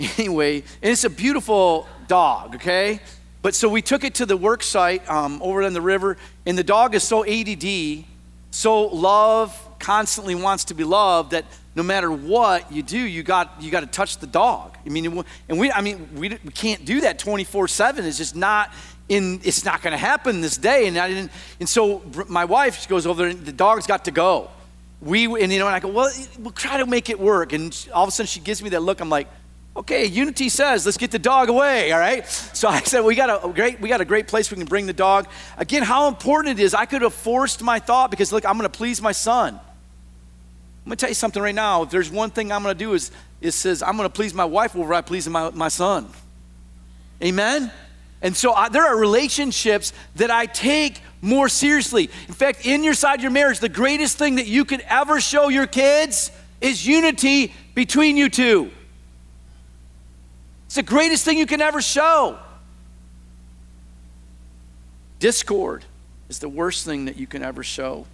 anyway, 0.18 0.56
and 0.56 0.92
it's 0.92 1.04
a 1.04 1.10
beautiful 1.10 1.86
dog, 2.08 2.56
okay? 2.56 3.00
But 3.42 3.54
so 3.54 3.68
we 3.68 3.82
took 3.82 4.04
it 4.04 4.14
to 4.16 4.26
the 4.26 4.36
work 4.36 4.62
site 4.62 5.08
um, 5.08 5.40
over 5.42 5.62
on 5.62 5.72
the 5.72 5.80
river, 5.80 6.16
and 6.44 6.58
the 6.58 6.64
dog 6.64 6.94
is 6.94 7.02
so 7.02 7.24
ADD 7.24 8.04
so 8.50 8.86
love 8.86 9.56
constantly 9.78 10.34
wants 10.34 10.64
to 10.64 10.74
be 10.74 10.84
loved 10.84 11.30
that 11.30 11.44
no 11.74 11.82
matter 11.82 12.10
what 12.10 12.70
you 12.72 12.82
do, 12.82 12.98
you 12.98 13.22
got 13.22 13.62
you 13.62 13.70
got 13.70 13.80
to 13.80 13.86
touch 13.86 14.18
the 14.18 14.26
dog. 14.26 14.76
I 14.84 14.88
mean, 14.88 15.24
and 15.48 15.58
we 15.58 15.70
I 15.70 15.80
mean 15.80 16.08
we, 16.14 16.30
we 16.30 16.50
can't 16.52 16.84
do 16.84 17.02
that 17.02 17.18
24/7. 17.18 17.98
It's 18.04 18.18
just 18.18 18.34
not 18.34 18.72
in. 19.08 19.40
It's 19.44 19.64
not 19.64 19.82
going 19.82 19.92
to 19.92 19.98
happen 19.98 20.40
this 20.40 20.56
day. 20.56 20.88
And 20.88 20.98
I 20.98 21.08
didn't. 21.08 21.30
And 21.60 21.68
so 21.68 22.02
my 22.28 22.44
wife 22.44 22.88
goes 22.88 23.06
over 23.06 23.22
there, 23.22 23.30
and 23.30 23.46
the 23.46 23.52
dog's 23.52 23.86
got 23.86 24.04
to 24.06 24.10
go. 24.10 24.50
We 25.00 25.26
and 25.40 25.52
you 25.52 25.60
know, 25.60 25.66
and 25.66 25.76
I 25.76 25.80
go, 25.80 25.88
well, 25.88 26.10
we'll 26.40 26.50
try 26.50 26.78
to 26.78 26.86
make 26.86 27.08
it 27.08 27.20
work. 27.20 27.52
And 27.52 27.74
all 27.94 28.02
of 28.02 28.08
a 28.08 28.12
sudden, 28.12 28.26
she 28.26 28.40
gives 28.40 28.62
me 28.62 28.70
that 28.70 28.82
look. 28.82 29.00
I'm 29.00 29.08
like, 29.08 29.28
okay, 29.76 30.04
Unity 30.06 30.48
says, 30.48 30.84
let's 30.84 30.98
get 30.98 31.10
the 31.10 31.18
dog 31.18 31.48
away, 31.48 31.92
all 31.92 31.98
right? 31.98 32.26
So 32.26 32.68
I 32.68 32.80
said, 32.80 33.04
we 33.04 33.14
got 33.14 33.44
a 33.44 33.48
great, 33.48 33.80
we 33.80 33.88
got 33.88 34.00
a 34.00 34.04
great 34.04 34.26
place 34.28 34.50
we 34.50 34.56
can 34.56 34.66
bring 34.66 34.86
the 34.86 34.92
dog. 34.92 35.28
Again, 35.56 35.82
how 35.82 36.08
important 36.08 36.58
it 36.58 36.62
is. 36.62 36.74
I 36.74 36.86
could 36.86 37.02
have 37.02 37.14
forced 37.14 37.62
my 37.62 37.78
thought 37.78 38.10
because 38.10 38.32
look, 38.32 38.44
I'm 38.44 38.56
gonna 38.56 38.68
please 38.68 39.00
my 39.00 39.12
son. 39.12 39.54
I'm 39.54 39.60
gonna 40.84 40.96
tell 40.96 41.08
you 41.08 41.14
something 41.14 41.42
right 41.42 41.54
now. 41.54 41.82
If 41.82 41.90
there's 41.90 42.10
one 42.10 42.30
thing 42.30 42.50
I'm 42.50 42.62
gonna 42.62 42.74
do 42.74 42.94
is 42.94 43.10
it 43.40 43.52
says 43.52 43.82
I'm 43.82 43.96
gonna 43.96 44.10
please 44.10 44.34
my 44.34 44.44
wife 44.44 44.74
over 44.74 44.92
I 44.92 45.02
please 45.02 45.28
my, 45.28 45.50
my 45.50 45.68
son. 45.68 46.08
Amen? 47.22 47.70
And 48.22 48.36
so 48.36 48.52
I, 48.52 48.68
there 48.68 48.86
are 48.86 48.98
relationships 48.98 49.92
that 50.16 50.30
I 50.30 50.46
take 50.46 51.00
more 51.22 51.48
seriously. 51.48 52.10
In 52.28 52.34
fact, 52.34 52.66
in 52.66 52.82
your 52.82 52.94
side 52.94 53.22
your 53.22 53.30
marriage, 53.30 53.60
the 53.60 53.68
greatest 53.68 54.18
thing 54.18 54.36
that 54.36 54.46
you 54.46 54.64
could 54.64 54.80
ever 54.88 55.20
show 55.20 55.48
your 55.48 55.66
kids 55.66 56.30
is 56.60 56.86
unity 56.86 57.54
between 57.74 58.16
you 58.16 58.28
two. 58.28 58.70
It's 60.70 60.76
the 60.76 60.84
greatest 60.84 61.24
thing 61.24 61.36
you 61.36 61.46
can 61.46 61.60
ever 61.60 61.82
show. 61.82 62.38
Discord 65.18 65.84
is 66.28 66.38
the 66.38 66.48
worst 66.48 66.84
thing 66.84 67.06
that 67.06 67.16
you 67.16 67.26
can 67.26 67.42
ever 67.42 67.64
show. 67.64 68.06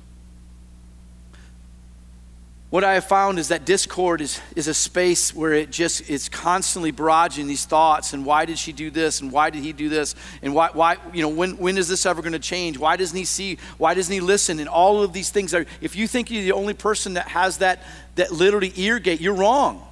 What 2.70 2.82
I 2.82 2.94
have 2.94 3.04
found 3.04 3.38
is 3.38 3.48
that 3.48 3.66
discord 3.66 4.22
is, 4.22 4.40
is 4.54 4.68
a 4.68 4.72
space 4.72 5.34
where 5.34 5.52
it 5.52 5.70
just 5.70 6.08
is 6.08 6.30
constantly 6.30 6.92
barraging 6.92 7.46
these 7.46 7.66
thoughts 7.66 8.14
and 8.14 8.24
why 8.24 8.46
did 8.46 8.58
she 8.58 8.72
do 8.72 8.90
this 8.90 9.20
and 9.20 9.30
why 9.30 9.50
did 9.50 9.62
he 9.62 9.74
do 9.74 9.90
this 9.90 10.14
and 10.40 10.54
why, 10.54 10.70
why 10.72 10.96
you 11.12 11.20
know 11.20 11.28
when, 11.28 11.58
when 11.58 11.76
is 11.76 11.88
this 11.88 12.06
ever 12.06 12.22
going 12.22 12.32
to 12.32 12.38
change 12.38 12.78
why 12.78 12.96
doesn't 12.96 13.18
he 13.18 13.26
see 13.26 13.58
why 13.76 13.92
doesn't 13.92 14.12
he 14.12 14.20
listen 14.20 14.60
and 14.60 14.68
all 14.68 15.02
of 15.02 15.12
these 15.12 15.28
things 15.28 15.52
are 15.52 15.66
if 15.82 15.94
you 15.94 16.08
think 16.08 16.30
you're 16.30 16.42
the 16.42 16.52
only 16.52 16.74
person 16.74 17.14
that 17.14 17.28
has 17.28 17.58
that 17.58 17.82
that 18.14 18.32
literally 18.32 18.72
ear 18.76 18.98
gate 18.98 19.20
you're 19.20 19.34
wrong 19.34 19.85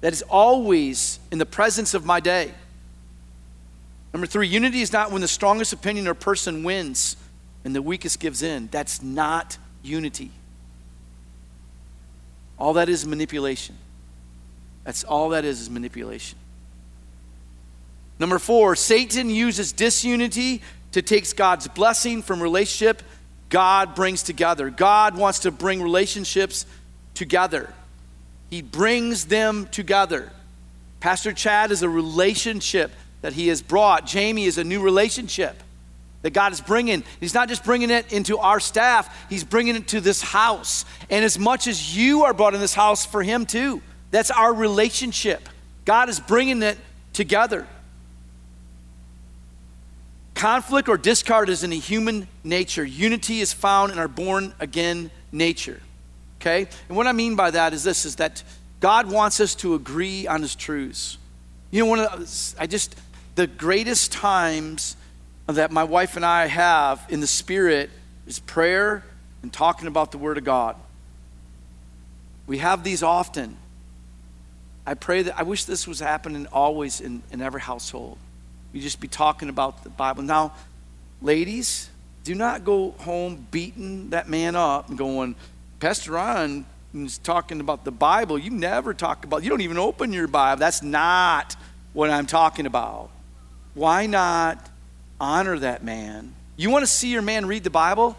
that 0.00 0.12
is 0.12 0.22
always 0.22 1.20
in 1.30 1.38
the 1.38 1.46
presence 1.46 1.94
of 1.94 2.04
my 2.04 2.20
day 2.20 2.52
number 4.12 4.26
three 4.26 4.48
unity 4.48 4.80
is 4.80 4.92
not 4.92 5.10
when 5.10 5.20
the 5.20 5.28
strongest 5.28 5.72
opinion 5.72 6.08
or 6.08 6.14
person 6.14 6.62
wins 6.64 7.16
and 7.64 7.74
the 7.74 7.82
weakest 7.82 8.20
gives 8.20 8.42
in 8.42 8.68
that's 8.70 9.02
not 9.02 9.58
unity 9.82 10.30
all 12.60 12.74
that 12.74 12.90
is 12.90 13.06
manipulation. 13.06 13.74
That's 14.84 15.02
all 15.02 15.30
that 15.30 15.44
is, 15.44 15.62
is 15.62 15.70
manipulation. 15.70 16.38
Number 18.18 18.38
four, 18.38 18.76
Satan 18.76 19.30
uses 19.30 19.72
disunity 19.72 20.60
to 20.92 21.00
take 21.00 21.34
God's 21.34 21.66
blessing 21.68 22.22
from 22.22 22.42
relationship 22.42 23.02
God 23.48 23.96
brings 23.96 24.22
together. 24.22 24.70
God 24.70 25.16
wants 25.16 25.40
to 25.40 25.50
bring 25.50 25.82
relationships 25.82 26.66
together. 27.14 27.72
He 28.50 28.62
brings 28.62 29.26
them 29.26 29.66
together. 29.68 30.30
Pastor 30.98 31.32
Chad 31.32 31.70
is 31.70 31.82
a 31.82 31.88
relationship 31.88 32.92
that 33.22 33.32
he 33.32 33.48
has 33.48 33.62
brought. 33.62 34.06
Jamie 34.06 34.44
is 34.44 34.58
a 34.58 34.64
new 34.64 34.82
relationship 34.82 35.62
that 36.22 36.30
God 36.30 36.52
is 36.52 36.60
bringing. 36.60 37.02
He's 37.18 37.32
not 37.32 37.48
just 37.48 37.64
bringing 37.64 37.90
it 37.90 38.12
into 38.12 38.38
our 38.38 38.60
staff, 38.60 39.28
He's 39.30 39.44
bringing 39.44 39.76
it 39.76 39.88
to 39.88 40.00
this 40.00 40.20
house. 40.20 40.84
And 41.08 41.24
as 41.24 41.38
much 41.38 41.66
as 41.66 41.96
you 41.96 42.24
are 42.24 42.34
brought 42.34 42.54
in 42.54 42.60
this 42.60 42.74
house 42.74 43.06
for 43.06 43.22
Him 43.22 43.46
too, 43.46 43.80
that's 44.10 44.30
our 44.30 44.52
relationship. 44.52 45.48
God 45.84 46.08
is 46.08 46.20
bringing 46.20 46.62
it 46.62 46.78
together. 47.12 47.66
Conflict 50.34 50.88
or 50.88 50.96
discard 50.96 51.48
is 51.48 51.64
in 51.64 51.72
a 51.72 51.76
human 51.76 52.26
nature. 52.44 52.84
Unity 52.84 53.40
is 53.40 53.52
found 53.52 53.92
in 53.92 53.98
our 53.98 54.08
born 54.08 54.54
again 54.58 55.10
nature. 55.32 55.80
Okay? 56.40 56.66
And 56.88 56.96
what 56.96 57.06
I 57.06 57.12
mean 57.12 57.36
by 57.36 57.50
that 57.50 57.72
is 57.72 57.84
this 57.84 58.04
is 58.04 58.16
that 58.16 58.42
God 58.80 59.10
wants 59.10 59.40
us 59.40 59.54
to 59.56 59.74
agree 59.74 60.26
on 60.26 60.40
his 60.40 60.54
truths. 60.54 61.18
You 61.70 61.84
know, 61.84 61.90
one 61.90 62.00
of 62.00 62.10
the, 62.18 62.62
I 62.62 62.66
just 62.66 62.96
the 63.34 63.46
greatest 63.46 64.12
times 64.12 64.96
that 65.46 65.70
my 65.70 65.84
wife 65.84 66.16
and 66.16 66.24
I 66.24 66.46
have 66.46 67.04
in 67.08 67.20
the 67.20 67.26
Spirit 67.26 67.90
is 68.26 68.38
prayer 68.38 69.04
and 69.42 69.52
talking 69.52 69.86
about 69.86 70.12
the 70.12 70.18
Word 70.18 70.38
of 70.38 70.44
God. 70.44 70.76
We 72.46 72.58
have 72.58 72.84
these 72.84 73.02
often. 73.02 73.56
I 74.86 74.94
pray 74.94 75.22
that 75.22 75.38
I 75.38 75.42
wish 75.42 75.64
this 75.64 75.86
was 75.86 76.00
happening 76.00 76.46
always 76.52 77.00
in, 77.00 77.22
in 77.30 77.40
every 77.40 77.60
household. 77.60 78.18
We 78.72 78.80
just 78.80 79.00
be 79.00 79.08
talking 79.08 79.48
about 79.48 79.84
the 79.84 79.90
Bible. 79.90 80.22
Now, 80.22 80.54
ladies, 81.20 81.90
do 82.24 82.34
not 82.34 82.64
go 82.64 82.92
home 82.92 83.46
beating 83.50 84.10
that 84.10 84.28
man 84.28 84.56
up 84.56 84.88
and 84.88 84.98
going, 84.98 85.34
Pastor 85.80 86.12
Ron 86.12 86.66
is 86.94 87.16
talking 87.16 87.60
about 87.60 87.84
the 87.84 87.90
Bible. 87.90 88.38
You 88.38 88.50
never 88.50 88.92
talk 88.92 89.24
about, 89.24 89.42
you 89.42 89.48
don't 89.48 89.62
even 89.62 89.78
open 89.78 90.12
your 90.12 90.28
Bible. 90.28 90.60
That's 90.60 90.82
not 90.82 91.56
what 91.94 92.10
I'm 92.10 92.26
talking 92.26 92.66
about. 92.66 93.10
Why 93.72 94.06
not 94.06 94.68
honor 95.20 95.58
that 95.58 95.82
man. 95.82 96.34
You 96.56 96.70
want 96.70 96.82
to 96.82 96.86
see 96.86 97.08
your 97.08 97.22
man 97.22 97.46
read 97.46 97.64
the 97.64 97.70
Bible? 97.70 98.16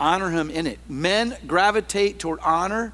Honor 0.00 0.30
him 0.30 0.50
in 0.50 0.66
it. 0.66 0.78
Men 0.88 1.36
gravitate 1.46 2.18
toward 2.18 2.40
honor. 2.40 2.92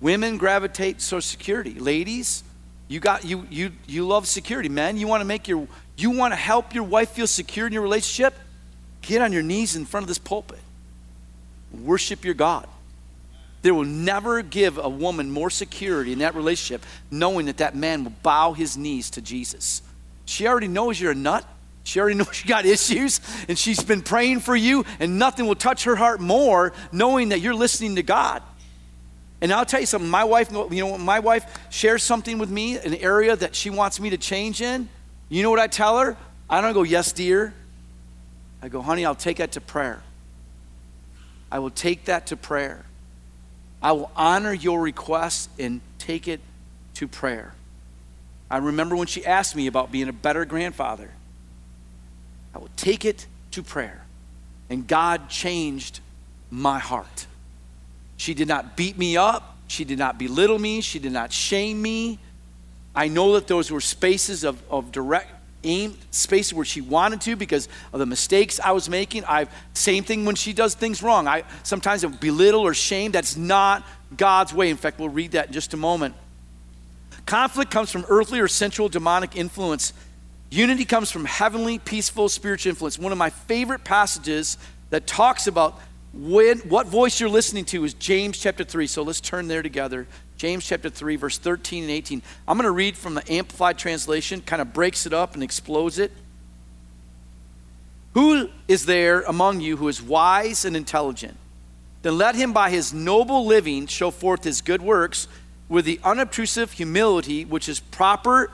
Women 0.00 0.38
gravitate 0.38 1.00
toward 1.00 1.24
security. 1.24 1.74
Ladies, 1.74 2.42
you 2.88 3.00
got 3.00 3.24
you 3.24 3.46
you 3.50 3.72
you 3.86 4.06
love 4.06 4.26
security. 4.26 4.68
Men, 4.68 4.96
you 4.96 5.06
want 5.06 5.20
to 5.20 5.24
make 5.24 5.46
your 5.46 5.68
you 5.96 6.10
want 6.10 6.32
to 6.32 6.36
help 6.36 6.74
your 6.74 6.84
wife 6.84 7.10
feel 7.10 7.26
secure 7.26 7.66
in 7.66 7.72
your 7.72 7.82
relationship? 7.82 8.34
Get 9.02 9.22
on 9.22 9.32
your 9.32 9.42
knees 9.42 9.76
in 9.76 9.84
front 9.84 10.04
of 10.04 10.08
this 10.08 10.18
pulpit. 10.18 10.58
Worship 11.72 12.24
your 12.24 12.34
God. 12.34 12.68
There 13.62 13.74
will 13.74 13.84
never 13.84 14.42
give 14.42 14.78
a 14.78 14.88
woman 14.88 15.30
more 15.30 15.50
security 15.50 16.12
in 16.12 16.18
that 16.18 16.34
relationship 16.34 16.84
knowing 17.10 17.46
that 17.46 17.58
that 17.58 17.76
man 17.76 18.04
will 18.04 18.12
bow 18.22 18.52
his 18.52 18.76
knees 18.76 19.10
to 19.10 19.22
Jesus. 19.22 19.82
She 20.24 20.46
already 20.46 20.68
knows 20.68 21.00
you're 21.00 21.12
a 21.12 21.16
nut. 21.16 21.46
She 21.84 22.00
already 22.00 22.14
knows 22.18 22.42
you 22.42 22.48
got 22.48 22.66
issues 22.66 23.20
and 23.48 23.58
she's 23.58 23.82
been 23.82 24.02
praying 24.02 24.40
for 24.40 24.56
you, 24.56 24.84
and 24.98 25.18
nothing 25.18 25.46
will 25.46 25.54
touch 25.54 25.84
her 25.84 25.96
heart 25.96 26.20
more 26.20 26.72
knowing 26.90 27.30
that 27.30 27.40
you're 27.40 27.54
listening 27.54 27.96
to 27.96 28.02
God. 28.02 28.42
And 29.40 29.52
I'll 29.52 29.66
tell 29.66 29.80
you 29.80 29.86
something, 29.86 30.10
my 30.10 30.24
wife, 30.24 30.52
you 30.52 30.84
know, 30.84 30.98
my 30.98 31.18
wife 31.18 31.44
shares 31.70 32.02
something 32.04 32.38
with 32.38 32.50
me, 32.50 32.78
an 32.78 32.94
area 32.94 33.34
that 33.34 33.56
she 33.56 33.70
wants 33.70 33.98
me 33.98 34.10
to 34.10 34.16
change 34.16 34.60
in, 34.60 34.88
you 35.32 35.42
know 35.42 35.48
what 35.48 35.60
I 35.60 35.66
tell 35.66 35.98
her? 35.98 36.14
I 36.50 36.60
don't 36.60 36.74
go, 36.74 36.82
yes, 36.82 37.10
dear. 37.10 37.54
I 38.60 38.68
go, 38.68 38.82
honey, 38.82 39.06
I'll 39.06 39.14
take 39.14 39.38
that 39.38 39.52
to 39.52 39.62
prayer. 39.62 40.02
I 41.52 41.58
will 41.58 41.70
take 41.70 42.06
that 42.06 42.28
to 42.28 42.36
prayer. 42.36 42.86
I 43.82 43.92
will 43.92 44.10
honor 44.16 44.54
your 44.54 44.80
request 44.80 45.50
and 45.58 45.82
take 45.98 46.26
it 46.26 46.40
to 46.94 47.06
prayer. 47.06 47.52
I 48.50 48.56
remember 48.56 48.96
when 48.96 49.06
she 49.06 49.26
asked 49.26 49.54
me 49.54 49.66
about 49.66 49.92
being 49.92 50.08
a 50.08 50.14
better 50.14 50.46
grandfather. 50.46 51.10
I 52.54 52.58
will 52.58 52.70
take 52.76 53.04
it 53.04 53.26
to 53.50 53.62
prayer. 53.62 54.02
And 54.70 54.86
God 54.86 55.28
changed 55.28 56.00
my 56.50 56.78
heart. 56.78 57.26
She 58.16 58.32
did 58.32 58.48
not 58.48 58.74
beat 58.74 58.96
me 58.96 59.18
up. 59.18 59.58
She 59.68 59.84
did 59.84 59.98
not 59.98 60.16
belittle 60.18 60.58
me. 60.58 60.80
She 60.80 60.98
did 60.98 61.12
not 61.12 61.32
shame 61.32 61.82
me. 61.82 62.18
I 62.94 63.08
know 63.08 63.34
that 63.34 63.46
those 63.46 63.70
were 63.70 63.80
spaces 63.82 64.42
of, 64.42 64.62
of 64.70 64.90
direct 64.90 65.30
aim, 65.64 65.96
spaces 66.10 66.54
where 66.54 66.64
she 66.64 66.80
wanted 66.80 67.20
to 67.22 67.36
because 67.36 67.68
of 67.92 67.98
the 67.98 68.06
mistakes 68.06 68.60
I 68.60 68.72
was 68.72 68.88
making. 68.88 69.24
I 69.24 69.46
same 69.74 70.04
thing 70.04 70.24
when 70.24 70.34
she 70.34 70.52
does 70.52 70.74
things 70.74 71.02
wrong. 71.02 71.26
I 71.26 71.44
sometimes 71.62 72.04
belittle 72.04 72.62
or 72.62 72.74
shame. 72.74 73.12
That's 73.12 73.36
not 73.36 73.84
God's 74.16 74.52
way. 74.52 74.70
In 74.70 74.76
fact, 74.76 74.98
we'll 74.98 75.08
read 75.08 75.32
that 75.32 75.48
in 75.48 75.52
just 75.52 75.74
a 75.74 75.76
moment. 75.76 76.14
Conflict 77.26 77.70
comes 77.70 77.90
from 77.90 78.04
earthly 78.08 78.40
or 78.40 78.48
sensual 78.48 78.88
demonic 78.88 79.36
influence 79.36 79.92
Unity 80.52 80.84
comes 80.84 81.10
from 81.10 81.24
heavenly, 81.24 81.78
peaceful, 81.78 82.28
spiritual 82.28 82.68
influence. 82.68 82.98
One 82.98 83.10
of 83.10 83.16
my 83.16 83.30
favorite 83.30 83.84
passages 83.84 84.58
that 84.90 85.06
talks 85.06 85.46
about 85.46 85.80
when, 86.12 86.58
what 86.60 86.86
voice 86.86 87.18
you're 87.20 87.28
listening 87.28 87.64
to 87.66 87.84
is 87.84 87.94
James 87.94 88.38
chapter 88.38 88.64
3. 88.64 88.86
So 88.86 89.02
let's 89.02 89.20
turn 89.20 89.48
there 89.48 89.62
together. 89.62 90.06
James 90.36 90.66
chapter 90.66 90.90
3, 90.90 91.16
verse 91.16 91.38
13 91.38 91.84
and 91.84 91.90
18. 91.90 92.22
I'm 92.46 92.56
going 92.56 92.64
to 92.64 92.70
read 92.70 92.96
from 92.96 93.14
the 93.14 93.32
Amplified 93.32 93.78
Translation, 93.78 94.42
kind 94.42 94.60
of 94.60 94.72
breaks 94.72 95.06
it 95.06 95.12
up 95.12 95.34
and 95.34 95.42
explodes 95.42 95.98
it. 95.98 96.12
Who 98.14 98.50
is 98.68 98.84
there 98.84 99.22
among 99.22 99.60
you 99.60 99.76
who 99.78 99.88
is 99.88 100.02
wise 100.02 100.64
and 100.64 100.76
intelligent? 100.76 101.36
Then 102.02 102.18
let 102.18 102.34
him 102.34 102.52
by 102.52 102.70
his 102.70 102.92
noble 102.92 103.46
living 103.46 103.86
show 103.86 104.10
forth 104.10 104.44
his 104.44 104.60
good 104.60 104.82
works 104.82 105.28
with 105.68 105.84
the 105.84 105.98
unobtrusive 106.04 106.72
humility 106.72 107.44
which 107.44 107.68
is 107.68 107.80
proper 107.80 108.50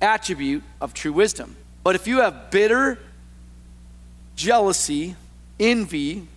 attribute 0.00 0.62
of 0.80 0.94
true 0.94 1.12
wisdom. 1.12 1.56
But 1.82 1.96
if 1.96 2.06
you 2.06 2.20
have 2.20 2.50
bitter 2.50 2.98
jealousy, 4.36 5.16
envy, 5.58 6.28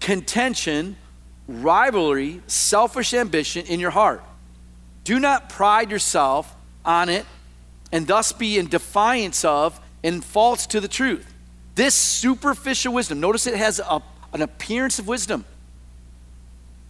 contention, 0.00 0.96
rivalry, 1.46 2.42
selfish 2.46 3.14
ambition 3.14 3.66
in 3.66 3.80
your 3.80 3.90
heart, 3.90 4.22
do 5.04 5.18
not 5.18 5.48
pride 5.48 5.90
yourself 5.90 6.54
on 6.84 7.08
it 7.08 7.26
and 7.92 8.06
thus 8.06 8.32
be 8.32 8.58
in 8.58 8.68
defiance 8.68 9.44
of 9.44 9.80
and 10.02 10.24
false 10.24 10.66
to 10.66 10.80
the 10.80 10.88
truth. 10.88 11.32
This 11.74 11.94
superficial 11.94 12.92
wisdom, 12.92 13.20
notice 13.20 13.46
it 13.46 13.54
has 13.56 13.78
a, 13.80 14.02
an 14.32 14.42
appearance 14.42 14.98
of 14.98 15.08
wisdom. 15.08 15.44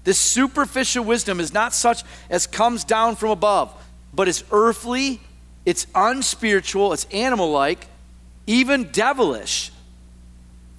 This 0.04 0.18
superficial 0.18 1.04
wisdom 1.04 1.40
is 1.40 1.52
not 1.52 1.74
such 1.74 2.02
as 2.30 2.46
comes 2.46 2.84
down 2.84 3.16
from 3.16 3.30
above, 3.30 3.74
but 4.14 4.28
is 4.28 4.44
earthly 4.50 5.20
it's 5.64 5.86
unspiritual, 5.94 6.92
it's 6.92 7.06
animal 7.12 7.50
like, 7.50 7.86
even 8.46 8.90
devilish. 8.90 9.70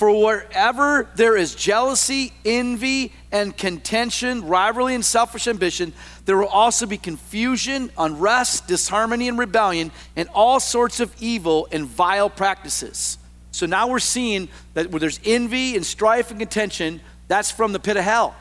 For 0.02 0.10
wherever 0.10 1.08
there 1.14 1.38
is 1.38 1.54
jealousy, 1.54 2.34
envy, 2.44 3.14
and 3.32 3.56
contention, 3.56 4.48
rivalry, 4.48 4.96
and 4.96 5.06
selfish 5.06 5.48
ambition, 5.48 5.94
there 6.26 6.38
will 6.38 6.48
also 6.48 6.88
be 6.88 6.98
confusion, 6.98 7.92
unrest, 7.96 8.66
disharmony, 8.66 9.28
and 9.28 9.38
rebellion, 9.38 9.92
and 10.16 10.28
all 10.34 10.60
sorts 10.60 11.02
of 11.02 11.14
evil 11.22 11.68
and 11.72 11.86
vile 11.86 12.32
practices. 12.32 13.20
So 13.52 13.68
now 13.68 13.90
we're 13.90 14.00
seeing 14.00 14.50
that 14.74 14.90
where 14.90 15.00
there's 15.00 15.20
envy 15.24 15.76
and 15.76 15.86
strife 15.86 16.32
and 16.32 16.40
contention, 16.40 17.00
that's 17.28 17.52
from 17.52 17.72
the 17.72 17.80
pit 17.80 17.96
of 17.96 18.04
hell. 18.04 18.36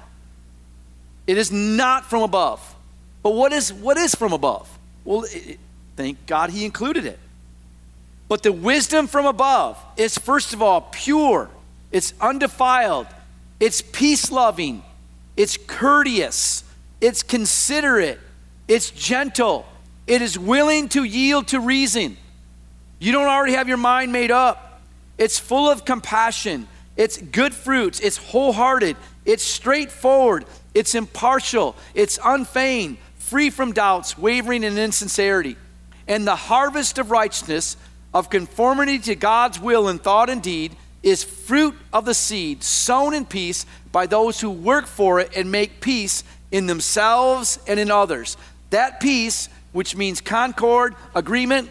It 1.26 1.36
is 1.36 1.52
not 1.52 2.06
from 2.06 2.22
above. 2.22 2.74
But 3.22 3.34
what 3.34 3.52
is, 3.52 3.70
what 3.70 3.98
is 3.98 4.14
from 4.14 4.32
above? 4.32 4.66
Well, 5.04 5.26
it, 5.30 5.60
thank 5.94 6.24
God 6.24 6.48
he 6.48 6.64
included 6.64 7.04
it. 7.04 7.18
But 8.30 8.44
the 8.44 8.52
wisdom 8.52 9.08
from 9.08 9.26
above 9.26 9.76
is, 9.96 10.16
first 10.16 10.54
of 10.54 10.62
all, 10.62 10.82
pure, 10.92 11.50
it's 11.90 12.14
undefiled, 12.20 13.08
it's 13.58 13.82
peace 13.82 14.30
loving, 14.30 14.84
it's 15.36 15.56
courteous, 15.56 16.62
it's 17.00 17.24
considerate, 17.24 18.20
it's 18.68 18.92
gentle, 18.92 19.66
it 20.06 20.22
is 20.22 20.38
willing 20.38 20.88
to 20.90 21.02
yield 21.02 21.48
to 21.48 21.58
reason. 21.58 22.16
You 23.00 23.10
don't 23.10 23.26
already 23.26 23.54
have 23.54 23.66
your 23.66 23.78
mind 23.78 24.12
made 24.12 24.30
up. 24.30 24.80
It's 25.18 25.40
full 25.40 25.68
of 25.68 25.84
compassion, 25.84 26.68
it's 26.96 27.18
good 27.18 27.52
fruits, 27.52 27.98
it's 27.98 28.16
wholehearted, 28.16 28.96
it's 29.24 29.42
straightforward, 29.42 30.44
it's 30.72 30.94
impartial, 30.94 31.74
it's 31.94 32.16
unfeigned, 32.24 32.98
free 33.16 33.50
from 33.50 33.72
doubts, 33.72 34.16
wavering, 34.16 34.62
and 34.64 34.78
insincerity. 34.78 35.56
And 36.06 36.24
the 36.24 36.36
harvest 36.36 36.98
of 36.98 37.10
righteousness, 37.10 37.76
of 38.12 38.30
conformity 38.30 38.98
to 38.98 39.14
God's 39.14 39.60
will 39.60 39.88
in 39.88 39.98
thought 39.98 40.30
and 40.30 40.42
deed, 40.42 40.76
is 41.02 41.24
fruit 41.24 41.74
of 41.92 42.04
the 42.04 42.14
seed 42.14 42.62
sown 42.62 43.14
in 43.14 43.24
peace 43.24 43.64
by 43.92 44.06
those 44.06 44.40
who 44.40 44.50
work 44.50 44.86
for 44.86 45.20
it 45.20 45.30
and 45.36 45.50
make 45.50 45.80
peace 45.80 46.22
in 46.50 46.66
themselves 46.66 47.58
and 47.66 47.80
in 47.80 47.90
others. 47.90 48.36
That 48.70 49.00
peace, 49.00 49.48
which 49.72 49.96
means 49.96 50.20
concord, 50.20 50.94
agreement, 51.14 51.70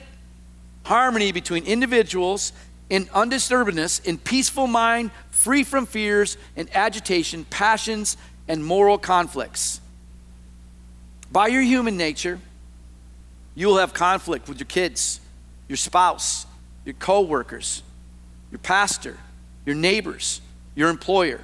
harmony 0.83 1.31
between 1.31 1.65
individuals 1.65 2.53
in 2.89 3.05
undisturbedness, 3.07 4.03
in 4.05 4.17
peaceful 4.17 4.67
mind, 4.67 5.11
free 5.29 5.63
from 5.63 5.85
fears 5.85 6.37
and 6.55 6.67
agitation, 6.75 7.45
passions, 7.45 8.17
and 8.47 8.65
moral 8.65 8.97
conflicts. 8.97 9.79
By 11.31 11.47
your 11.47 11.61
human 11.61 11.97
nature, 11.97 12.39
you 13.53 13.67
will 13.67 13.77
have 13.77 13.93
conflict 13.93 14.49
with 14.49 14.59
your 14.59 14.65
kids, 14.65 15.19
your 15.69 15.77
spouse, 15.77 16.45
your 16.83 16.95
co-workers, 16.95 17.81
your 18.51 18.59
pastor, 18.59 19.15
your 19.65 19.75
neighbors, 19.75 20.41
your 20.75 20.89
employer. 20.89 21.39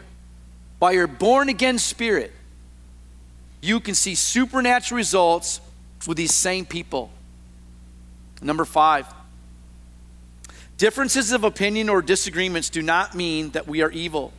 By 0.80 0.92
your 0.92 1.08
born 1.08 1.48
again 1.48 1.78
spirit, 1.78 2.34
you 3.62 3.80
can 3.80 3.96
see 3.96 4.16
supernatural 4.16 4.98
results 4.98 5.62
with 6.06 6.18
these 6.18 6.34
same 6.34 6.66
people. 6.66 7.12
Number 8.42 8.66
five, 8.66 9.08
differences 10.78 11.32
of 11.32 11.44
opinion 11.44 11.88
or 11.88 12.02
disagreements 12.02 12.70
do 12.70 12.82
not 12.82 13.16
mean 13.16 13.52
that 13.52 13.68
we 13.68 13.82
are 13.82 13.92
evil. 13.92 14.34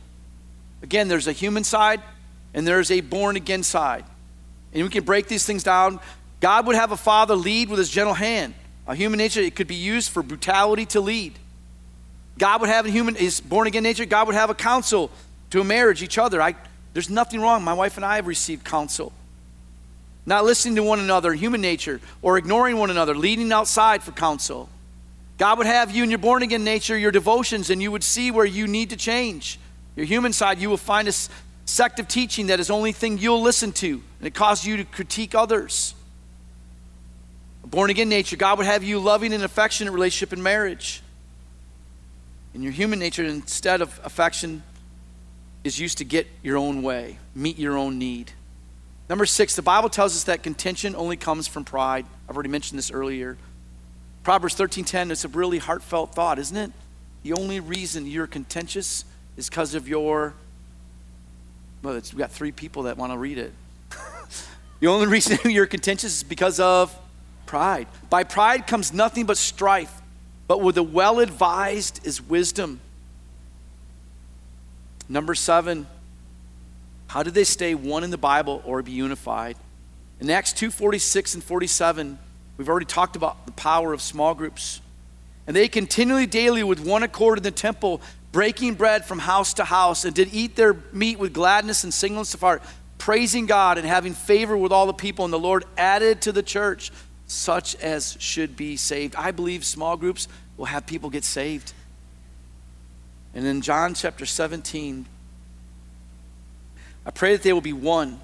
Again, 0.83 1.07
there's 1.07 1.27
a 1.27 1.31
human 1.31 1.63
side 1.63 2.01
and 2.53 2.67
there's 2.67 2.91
a 2.91 3.01
born 3.01 3.35
again 3.35 3.63
side. 3.63 4.05
And 4.73 4.83
we 4.83 4.89
can 4.89 5.03
break 5.03 5.27
these 5.27 5.45
things 5.45 5.63
down. 5.63 5.99
God 6.39 6.67
would 6.67 6.75
have 6.75 6.91
a 6.91 6.97
father 6.97 7.35
lead 7.35 7.69
with 7.69 7.79
his 7.79 7.89
gentle 7.89 8.13
hand. 8.13 8.53
A 8.87 8.95
human 8.95 9.17
nature, 9.17 9.41
it 9.41 9.55
could 9.55 9.67
be 9.67 9.75
used 9.75 10.09
for 10.09 10.23
brutality 10.23 10.85
to 10.87 11.01
lead. 11.01 11.37
God 12.37 12.61
would 12.61 12.69
have 12.69 12.85
a 12.85 12.89
human, 12.89 13.15
his 13.15 13.41
born 13.41 13.67
again 13.67 13.83
nature, 13.83 14.05
God 14.05 14.27
would 14.27 14.35
have 14.35 14.49
a 14.49 14.55
counsel 14.55 15.11
to 15.49 15.61
a 15.61 15.63
marriage, 15.63 16.03
each 16.03 16.17
other. 16.17 16.41
I, 16.41 16.55
there's 16.93 17.09
nothing 17.09 17.41
wrong. 17.41 17.63
My 17.63 17.73
wife 17.73 17.97
and 17.97 18.05
I 18.05 18.15
have 18.15 18.27
received 18.27 18.63
counsel. 18.63 19.11
Not 20.25 20.45
listening 20.45 20.75
to 20.75 20.83
one 20.83 20.99
another, 20.99 21.33
human 21.33 21.61
nature, 21.61 22.01
or 22.21 22.37
ignoring 22.37 22.77
one 22.77 22.89
another, 22.89 23.15
leading 23.15 23.51
outside 23.51 24.03
for 24.03 24.11
counsel. 24.11 24.69
God 25.37 25.57
would 25.57 25.67
have 25.67 25.91
you 25.91 26.03
in 26.03 26.09
your 26.09 26.19
born 26.19 26.43
again 26.43 26.63
nature, 26.63 26.97
your 26.97 27.11
devotions, 27.11 27.69
and 27.69 27.81
you 27.81 27.91
would 27.91 28.03
see 28.03 28.31
where 28.31 28.45
you 28.45 28.67
need 28.67 28.89
to 28.89 28.97
change. 28.97 29.59
Your 29.95 30.05
human 30.05 30.33
side, 30.33 30.59
you 30.59 30.69
will 30.69 30.77
find 30.77 31.07
a 31.07 31.13
sect 31.65 31.99
of 31.99 32.07
teaching 32.07 32.47
that 32.47 32.59
is 32.59 32.69
only 32.69 32.91
thing 32.91 33.17
you'll 33.17 33.41
listen 33.41 33.71
to, 33.73 34.01
and 34.19 34.27
it 34.27 34.33
causes 34.33 34.65
you 34.65 34.77
to 34.77 34.83
critique 34.83 35.35
others. 35.35 35.93
Born 37.69 37.89
again 37.89 38.07
nature, 38.07 38.37
God 38.37 38.59
would 38.59 38.65
have 38.65 38.81
you 38.81 38.97
loving 38.97 39.33
and 39.33 39.43
affectionate 39.43 39.91
relationship 39.91 40.31
in 40.31 40.41
marriage. 40.41 41.01
In 42.53 42.63
your 42.63 42.71
human 42.71 42.97
nature, 42.97 43.25
instead 43.25 43.81
of 43.81 43.99
affection, 44.05 44.63
is 45.65 45.77
used 45.77 45.97
to 45.97 46.05
get 46.05 46.27
your 46.41 46.55
own 46.55 46.81
way, 46.81 47.17
meet 47.35 47.59
your 47.59 47.77
own 47.77 47.99
need. 47.99 48.31
Number 49.09 49.25
six, 49.25 49.53
the 49.53 49.61
Bible 49.61 49.89
tells 49.89 50.15
us 50.15 50.23
that 50.23 50.43
contention 50.43 50.95
only 50.95 51.17
comes 51.17 51.45
from 51.45 51.65
pride. 51.65 52.05
I've 52.29 52.35
already 52.35 52.49
mentioned 52.49 52.77
this 52.77 52.89
earlier. 52.89 53.37
Proverbs 54.23 54.55
13:10 54.55 55.11
is 55.11 55.25
a 55.25 55.27
really 55.27 55.57
heartfelt 55.57 56.15
thought, 56.15 56.39
isn't 56.39 56.55
it? 56.55 56.71
The 57.23 57.33
only 57.33 57.59
reason 57.59 58.07
you're 58.07 58.27
contentious 58.27 59.03
is 59.35 59.49
because 59.49 59.75
of 59.75 59.89
your 59.89 60.35
well, 61.83 61.95
we've 61.95 62.17
got 62.17 62.31
three 62.31 62.53
people 62.53 62.83
that 62.83 62.97
want 62.97 63.11
to 63.11 63.17
read 63.17 63.37
it. 63.37 63.53
the 64.79 64.87
only 64.87 65.07
reason 65.07 65.37
you're 65.51 65.67
contentious 65.67 66.17
is 66.17 66.23
because 66.23 66.61
of 66.61 66.97
pride. 67.47 67.87
By 68.09 68.23
pride 68.23 68.67
comes 68.67 68.93
nothing 68.93 69.25
but 69.25 69.37
strife, 69.37 70.01
but 70.47 70.61
with 70.61 70.75
the 70.75 70.83
well 70.83 71.19
advised 71.19 72.05
is 72.05 72.21
wisdom. 72.21 72.79
Number 75.09 75.33
seven, 75.33 75.87
how 77.07 77.23
did 77.23 77.33
they 77.33 77.45
stay 77.45 77.73
one 77.73 78.03
in 78.03 78.11
the 78.11 78.17
Bible 78.17 78.61
or 78.65 78.83
be 78.83 78.91
unified? 78.91 79.55
In 80.19 80.29
Acts 80.29 80.53
2 80.53 80.69
46 80.69 81.35
and 81.35 81.43
47, 81.43 82.19
we've 82.57 82.69
already 82.69 82.85
talked 82.85 83.15
about 83.15 83.45
the 83.45 83.51
power 83.53 83.93
of 83.93 84.01
small 84.01 84.35
groups. 84.35 84.81
And 85.45 85.55
they 85.55 85.69
continually, 85.69 86.25
daily, 86.25 86.63
with 86.63 86.79
one 86.79 87.03
accord 87.03 87.37
in 87.37 87.43
the 87.43 87.51
temple, 87.51 88.01
breaking 88.33 88.73
bread 88.73 89.05
from 89.05 89.19
house 89.19 89.53
to 89.55 89.63
house, 89.63 90.03
and 90.03 90.13
did 90.13 90.33
eat 90.33 90.57
their 90.57 90.75
meat 90.91 91.17
with 91.17 91.33
gladness 91.33 91.85
and 91.85 91.93
singleness 91.93 92.33
of 92.33 92.41
heart, 92.41 92.61
praising 92.97 93.45
God 93.45 93.77
and 93.77 93.87
having 93.87 94.13
favor 94.13 94.57
with 94.57 94.73
all 94.73 94.87
the 94.87 94.93
people. 94.93 95.23
And 95.23 95.33
the 95.33 95.39
Lord 95.39 95.63
added 95.77 96.21
to 96.23 96.33
the 96.33 96.43
church 96.43 96.91
such 97.27 97.75
as 97.75 98.17
should 98.19 98.55
be 98.55 98.77
saved. 98.77 99.15
I 99.15 99.31
believe 99.31 99.65
small 99.65 99.97
groups 99.97 100.27
will 100.55 100.65
have 100.65 100.87
people 100.87 101.09
get 101.09 101.25
saved. 101.25 101.73
And 103.33 103.45
in 103.45 103.61
John 103.61 103.93
chapter 103.93 104.25
17, 104.25 105.05
I 107.05 107.11
pray 107.11 107.33
that 107.33 107.43
they 107.43 107.53
will 107.53 107.61
be 107.61 107.73
one, 107.73 108.19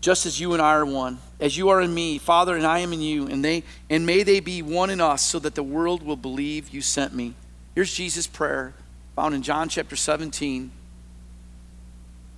just 0.00 0.24
as 0.24 0.40
you 0.40 0.52
and 0.52 0.62
I 0.62 0.74
are 0.74 0.86
one, 0.86 1.18
as 1.38 1.56
you 1.56 1.68
are 1.68 1.80
in 1.80 1.92
me, 1.92 2.18
Father, 2.18 2.56
and 2.56 2.66
I 2.66 2.78
am 2.78 2.92
in 2.92 3.00
you, 3.00 3.26
and 3.26 3.44
they 3.44 3.64
and 3.90 4.06
may 4.06 4.22
they 4.22 4.40
be 4.40 4.62
one 4.62 4.88
in 4.88 5.00
us, 5.00 5.22
so 5.22 5.38
that 5.40 5.54
the 5.54 5.62
world 5.62 6.02
will 6.02 6.16
believe 6.16 6.70
you 6.70 6.80
sent 6.80 7.14
me. 7.14 7.34
Here's 7.74 7.92
Jesus' 7.92 8.26
prayer, 8.26 8.74
found 9.14 9.34
in 9.34 9.42
John 9.42 9.68
chapter 9.68 9.94
17. 9.94 10.70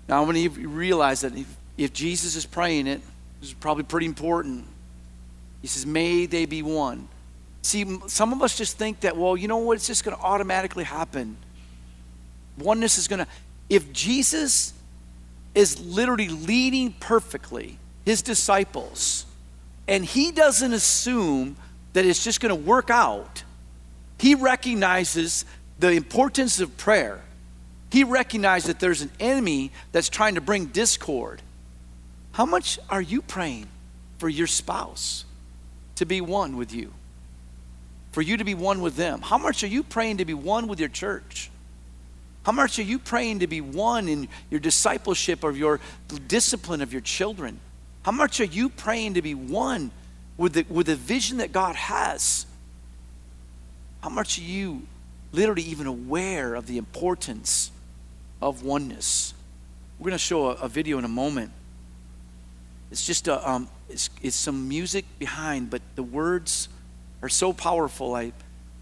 Now, 0.08 0.22
I 0.22 0.24
want 0.26 0.36
you 0.36 0.50
to 0.50 0.68
realize 0.68 1.20
that 1.20 1.36
if, 1.36 1.56
if 1.78 1.92
Jesus 1.92 2.34
is 2.36 2.44
praying 2.44 2.86
it, 2.86 3.00
this 3.40 3.50
is 3.50 3.54
probably 3.54 3.84
pretty 3.84 4.06
important. 4.06 4.66
He 5.62 5.68
says, 5.68 5.86
May 5.86 6.26
they 6.26 6.44
be 6.44 6.62
one. 6.62 7.08
See, 7.62 7.98
some 8.08 8.32
of 8.32 8.42
us 8.42 8.58
just 8.58 8.76
think 8.76 9.00
that, 9.00 9.16
well, 9.16 9.36
you 9.36 9.46
know 9.46 9.58
what? 9.58 9.76
It's 9.76 9.86
just 9.86 10.04
going 10.04 10.16
to 10.16 10.22
automatically 10.22 10.84
happen. 10.84 11.36
Oneness 12.58 12.98
is 12.98 13.08
going 13.08 13.20
to. 13.20 13.26
If 13.70 13.92
Jesus 13.92 14.74
is 15.54 15.80
literally 15.80 16.28
leading 16.28 16.92
perfectly 16.92 17.78
his 18.04 18.20
disciples, 18.20 19.26
and 19.86 20.04
he 20.04 20.32
doesn't 20.32 20.72
assume 20.72 21.56
that 21.92 22.04
it's 22.04 22.24
just 22.24 22.40
going 22.40 22.50
to 22.50 22.60
work 22.60 22.90
out. 22.90 23.44
He 24.18 24.34
recognizes 24.34 25.44
the 25.78 25.92
importance 25.92 26.60
of 26.60 26.76
prayer. 26.76 27.20
He 27.90 28.04
recognizes 28.04 28.68
that 28.68 28.80
there's 28.80 29.02
an 29.02 29.10
enemy 29.20 29.70
that's 29.92 30.08
trying 30.08 30.34
to 30.36 30.40
bring 30.40 30.66
discord. 30.66 31.42
How 32.32 32.46
much 32.46 32.78
are 32.88 33.02
you 33.02 33.20
praying 33.20 33.66
for 34.18 34.28
your 34.28 34.46
spouse 34.46 35.24
to 35.96 36.06
be 36.06 36.20
one 36.20 36.56
with 36.56 36.72
you? 36.74 36.92
For 38.12 38.22
you 38.22 38.36
to 38.36 38.44
be 38.44 38.54
one 38.54 38.80
with 38.82 38.96
them? 38.96 39.22
How 39.22 39.38
much 39.38 39.64
are 39.64 39.68
you 39.68 39.82
praying 39.82 40.18
to 40.18 40.24
be 40.24 40.34
one 40.34 40.68
with 40.68 40.78
your 40.78 40.88
church? 40.88 41.50
How 42.44 42.52
much 42.52 42.78
are 42.78 42.82
you 42.82 42.98
praying 42.98 43.38
to 43.40 43.46
be 43.46 43.60
one 43.60 44.08
in 44.08 44.28
your 44.50 44.60
discipleship 44.60 45.44
of 45.44 45.56
your 45.56 45.80
discipline 46.26 46.82
of 46.82 46.92
your 46.92 47.00
children? 47.00 47.60
How 48.02 48.12
much 48.12 48.40
are 48.40 48.44
you 48.44 48.68
praying 48.68 49.14
to 49.14 49.22
be 49.22 49.34
one 49.34 49.92
with 50.36 50.54
the, 50.54 50.66
with 50.68 50.86
the 50.86 50.96
vision 50.96 51.38
that 51.38 51.52
God 51.52 51.76
has? 51.76 52.46
How 54.02 54.08
much 54.08 54.38
are 54.38 54.42
you 54.42 54.82
literally 55.30 55.62
even 55.62 55.86
aware 55.86 56.54
of 56.54 56.66
the 56.66 56.78
importance 56.78 57.70
of 58.40 58.64
oneness? 58.64 59.34
We're 59.98 60.06
going 60.06 60.12
to 60.12 60.18
show 60.18 60.50
a, 60.50 60.54
a, 60.54 60.68
video 60.68 60.98
in 60.98 61.04
a 61.04 61.08
moment. 61.08 61.52
It's 62.92 63.06
just 63.06 63.26
a, 63.26 63.50
um, 63.50 63.68
it's, 63.88 64.10
it's 64.22 64.36
some 64.36 64.68
music 64.68 65.06
behind, 65.18 65.70
but 65.70 65.80
the 65.96 66.02
words 66.02 66.68
are 67.22 67.28
so 67.30 67.54
powerful. 67.54 68.14
I 68.14 68.32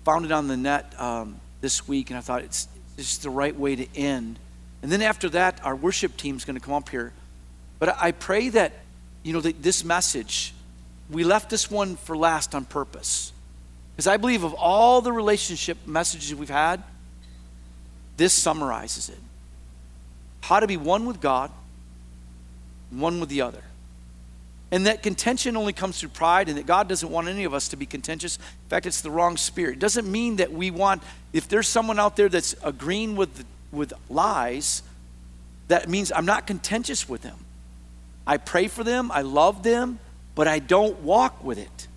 found 0.05 0.25
it 0.25 0.33
on 0.33 0.49
the 0.49 0.57
net 0.57 0.92
um, 1.01 1.40
this 1.61 1.87
week, 1.87 2.11
and 2.11 2.18
I 2.18 2.20
thought 2.20 2.42
it's 2.42 2.68
is 2.99 3.18
the 3.18 3.31
right 3.31 3.57
way 3.57 3.77
to 3.77 3.87
end. 3.96 4.38
And 4.83 4.90
then 4.90 5.01
after 5.01 5.29
that, 5.31 5.64
our 5.64 5.77
worship 5.77 6.16
team 6.16 6.37
is 6.37 6.44
going 6.44 6.59
to 6.59 6.61
come 6.61 6.75
up 6.75 6.88
here. 6.88 7.12
But 7.79 7.96
I 8.01 8.12
pray 8.12 8.49
that, 8.51 8.73
you 9.23 9.33
know, 9.33 9.40
that 9.40 9.62
this 9.62 9.85
message, 9.85 10.53
we 11.09 11.25
left 11.25 11.49
this 11.49 11.70
one 11.70 11.96
for 11.96 12.16
last 12.16 12.55
on 12.55 12.64
purpose. 12.64 13.33
Because 13.94 14.07
I 14.07 14.16
believe 14.16 14.44
of 14.44 14.55
all 14.55 15.01
the 15.01 15.12
relationship 15.12 15.79
messages 15.87 16.35
we've 16.35 16.51
had, 16.51 16.83
this 18.16 18.33
summarizes 18.33 19.09
it. 19.09 19.18
How 20.42 20.61
to 20.61 20.66
be 20.66 20.77
one 20.77 21.07
with 21.07 21.20
God, 21.20 21.51
one 22.90 23.20
with 23.20 23.29
the 23.29 23.42
other. 23.42 23.62
And 24.72 24.87
that 24.87 25.02
contention 25.02 25.56
only 25.56 25.72
comes 25.72 25.98
through 25.98 26.11
pride, 26.11 26.48
and 26.48 26.56
that 26.56 26.66
God 26.66 26.88
doesn't 26.88 27.11
want 27.11 27.28
any 27.28 27.44
of 27.44 27.52
us 27.52 27.68
to 27.68 27.76
be 27.76 27.87
contentious. 27.87 28.37
In 28.37 28.68
fact, 28.68 28.87
it's 28.87 29.00
the 29.00 29.11
wrong 29.11 29.37
spirit. 29.37 29.74
It 29.74 29.78
doesn't 29.80 30.11
mean 30.11 30.37
that 30.37 30.52
we 30.52 30.70
want, 30.70 31.02
if 31.33 31.48
there's 31.48 31.68
someone 31.68 31.98
out 31.98 32.16
there 32.16 32.28
that's 32.28 32.54
agreeing 32.62 33.16
with, 33.16 33.44
with 33.72 33.92
lies, 34.09 34.83
that 35.68 35.88
means 35.88 36.12
I'm 36.12 36.26
not 36.26 36.46
contentious 36.46 37.09
with 37.09 37.22
them. 37.22 37.37
I 38.26 38.37
pray 38.37 38.68
for 38.68 38.85
them, 38.85 39.11
I 39.11 39.22
love 39.22 39.64
them, 39.64 39.98
but 40.37 40.46
I 40.46 40.61
don't 40.61 41.00
walk 41.00 41.42
with 41.42 41.59
it. 41.59 41.88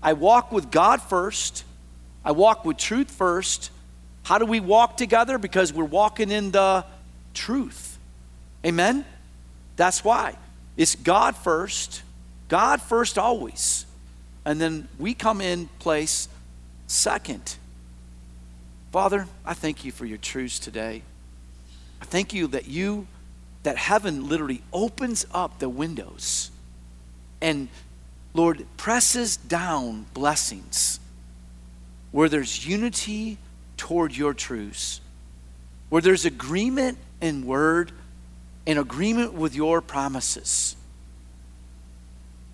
I 0.00 0.12
walk 0.12 0.52
with 0.52 0.70
God 0.70 1.02
first, 1.02 1.64
I 2.24 2.32
walk 2.32 2.64
with 2.64 2.76
truth 2.76 3.10
first. 3.10 3.70
How 4.22 4.38
do 4.38 4.46
we 4.46 4.58
walk 4.58 4.96
together? 4.96 5.38
Because 5.38 5.72
we're 5.72 5.84
walking 5.84 6.32
in 6.32 6.50
the 6.50 6.84
truth. 7.32 7.96
Amen? 8.64 9.04
That's 9.76 10.02
why. 10.02 10.36
It's 10.76 10.94
God 10.94 11.36
first, 11.36 12.02
God 12.48 12.82
first 12.82 13.18
always. 13.18 13.86
And 14.44 14.60
then 14.60 14.88
we 14.98 15.14
come 15.14 15.40
in 15.40 15.68
place 15.78 16.28
second. 16.86 17.56
Father, 18.92 19.26
I 19.44 19.54
thank 19.54 19.84
you 19.84 19.92
for 19.92 20.06
your 20.06 20.18
truths 20.18 20.58
today. 20.58 21.02
I 22.00 22.04
thank 22.04 22.32
you 22.32 22.46
that 22.48 22.68
you, 22.68 23.06
that 23.62 23.76
heaven 23.76 24.28
literally 24.28 24.62
opens 24.72 25.26
up 25.32 25.58
the 25.58 25.68
windows 25.68 26.50
and, 27.40 27.68
Lord, 28.34 28.66
presses 28.76 29.36
down 29.36 30.06
blessings 30.14 31.00
where 32.12 32.28
there's 32.28 32.66
unity 32.66 33.38
toward 33.76 34.16
your 34.16 34.32
truths, 34.32 35.00
where 35.88 36.00
there's 36.00 36.24
agreement 36.24 36.98
in 37.20 37.46
word 37.46 37.92
in 38.66 38.78
agreement 38.78 39.32
with 39.32 39.54
your 39.54 39.80
promises. 39.80 40.76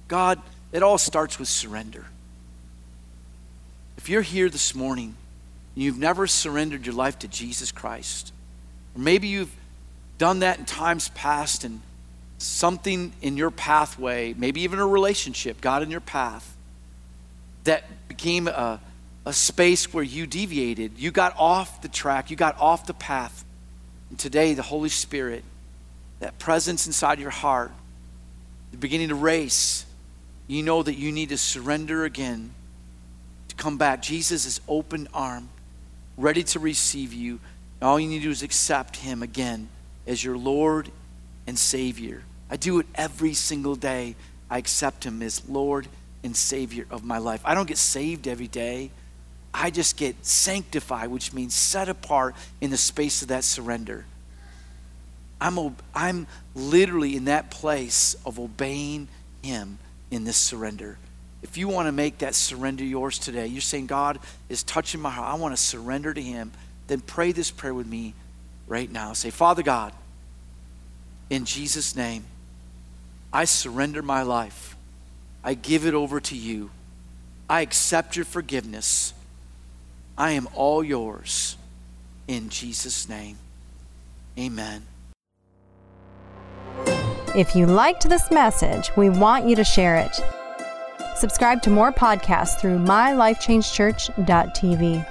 God, 0.09 0.41
it 0.71 0.83
all 0.83 0.99
starts 0.99 1.39
with 1.39 1.49
surrender. 1.49 2.05
If 3.97 4.09
you're 4.09 4.23
here 4.23 4.51
this 4.51 4.75
morning 4.75 5.17
and 5.75 5.85
you've 5.85 5.99
never 5.99 6.27
surrendered 6.27 6.85
your 6.85 6.95
life 6.95 7.19
to 7.21 7.29
Jesus 7.29 7.73
Christ, 7.73 8.33
or 8.95 9.01
maybe 9.01 9.29
you've 9.29 9.55
done 10.19 10.41
that 10.41 10.59
in 10.59 10.67
times 10.67 11.09
past 11.11 11.65
and 11.65 11.81
something 12.37 13.13
in 13.23 13.37
your 13.37 13.51
pathway, 13.51 14.35
maybe 14.37 14.63
even 14.63 14.79
a 14.79 14.87
relationship, 14.87 15.61
God 15.61 15.83
in 15.83 15.91
your 15.91 16.01
path, 16.01 16.57
that 17.65 17.85
became 18.09 18.49
a, 18.49 18.81
a 19.25 19.33
space 19.33 19.95
where 19.95 20.05
you 20.05 20.27
deviated. 20.27 20.99
You 20.99 21.11
got 21.11 21.35
off 21.39 21.81
the 21.81 21.89
track, 21.89 22.31
you 22.31 22.37
got 22.37 22.59
off 22.61 22.87
the 22.87 22.95
path. 22.95 23.45
And 24.11 24.19
today, 24.19 24.53
the 24.53 24.63
Holy 24.63 24.91
Spirit 24.91 25.45
that 26.23 26.39
presence 26.39 26.87
inside 26.87 27.19
your 27.19 27.31
heart, 27.31 27.73
beginning 28.79 29.09
to 29.09 29.15
race, 29.17 29.85
you 30.47 30.63
know 30.63 30.81
that 30.81 30.95
you 30.95 31.11
need 31.11 31.31
to 31.31 31.37
surrender 31.37 32.05
again 32.05 32.55
to 33.49 33.57
come 33.57 33.77
back. 33.77 34.01
Jesus 34.01 34.47
is 34.47 34.61
open 34.69 35.09
arm, 35.13 35.49
ready 36.17 36.45
to 36.45 36.61
receive 36.61 37.13
you. 37.13 37.41
All 37.83 37.99
you 37.99 38.07
need 38.07 38.19
to 38.19 38.27
do 38.27 38.31
is 38.31 38.45
accept 38.45 38.99
him 38.99 39.21
again 39.21 39.69
as 40.07 40.23
your 40.23 40.37
Lord 40.39 40.93
and 41.49 41.59
Savior. 41.59 42.23
I 42.49 42.57
do 42.57 42.79
it 42.79 42.87
every 42.95 43.35
single 43.35 43.75
day. 43.75 44.15
I 44.49 44.59
accept 44.59 45.03
him 45.03 45.23
as 45.23 45.43
Lord 45.49 45.89
and 46.23 46.37
Savior 46.37 46.87
of 46.89 47.03
my 47.03 47.19
life. 47.19 47.41
I 47.45 47.57
don't 47.57 47.67
get 47.67 47.79
saved 47.79 48.29
every 48.29 48.47
day. 48.47 48.93
I 49.53 49.71
just 49.71 49.97
get 49.97 50.25
sanctified, 50.25 51.11
which 51.11 51.33
means 51.33 51.53
set 51.53 51.89
apart 51.89 52.37
in 52.61 52.71
the 52.71 52.77
space 52.77 53.23
of 53.23 53.29
that 53.29 53.43
surrender. 53.43 54.05
I'm, 55.43 55.77
I'm 55.93 56.29
literally 56.55 57.17
in 57.17 57.25
that 57.25 57.51
place 57.51 58.15
of 58.25 58.39
obeying 58.39 59.09
Him 59.43 59.79
in 60.13 60.23
this 60.23 60.37
surrender. 60.37 60.99
If 61.43 61.59
you 61.59 61.67
want 61.67 61.89
to 61.89 61.93
make 61.93 62.19
that 62.19 62.37
surrender 62.37 62.85
yours 62.85 63.19
today, 63.19 63.49
you're 63.49 63.61
saying, 63.61 63.89
God 63.89 64.21
is 64.49 64.63
touching 64.63 65.01
my 65.01 65.11
heart. 65.11 65.29
I 65.29 65.35
want 65.35 65.57
to 65.57 65.61
surrender 65.61 66.15
to 66.15 66.23
Him. 66.23 66.53
Then 66.87 67.01
pray 67.01 67.33
this 67.33 67.51
prayer 67.51 67.75
with 67.75 67.89
me 67.89 68.15
right 68.69 68.91
now. 68.91 69.15
Say, 69.15 69.31
Father 69.31 69.65
God, 69.65 69.93
in 71.29 71.45
Jesus' 71.45 71.97
name, 71.97 72.25
I 73.33 73.45
surrender 73.45 74.01
my 74.01 74.23
life. 74.23 74.77
I 75.43 75.55
give 75.55 75.87
it 75.87 75.95
over 75.95 76.21
to 76.21 76.37
you. 76.37 76.71
I 77.51 77.63
accept 77.63 78.15
your 78.15 78.27
forgiveness. 78.27 79.13
I 80.17 80.33
am 80.33 80.49
all 80.55 80.85
yours. 80.85 81.57
In 82.29 82.49
Jesus' 82.49 83.09
name, 83.09 83.39
amen. 84.39 84.87
If 87.35 87.57
you 87.57 87.65
liked 87.65 88.07
this 88.07 88.31
message, 88.31 88.95
we 88.95 89.09
want 89.09 89.49
you 89.49 89.57
to 89.57 89.65
share 89.65 89.97
it. 89.97 90.21
Subscribe 91.17 91.63
to 91.63 91.71
more 91.71 91.91
podcasts 91.91 92.61
through 92.61 92.79
mylifechangechurch.tv. 92.79 95.07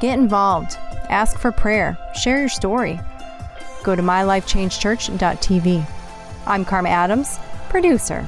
Get 0.00 0.18
involved, 0.18 0.78
ask 1.10 1.38
for 1.38 1.52
prayer, 1.52 1.98
share 2.14 2.40
your 2.40 2.48
story. 2.48 2.98
Go 3.82 3.94
to 3.94 4.00
mylifechangechurch.tv. 4.00 5.86
I'm 6.46 6.64
Karma 6.64 6.88
Adams, 6.88 7.38
producer. 7.68 8.26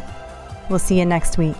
We'll 0.69 0.79
see 0.79 0.99
you 0.99 1.07
next 1.07 1.39
week. 1.39 1.57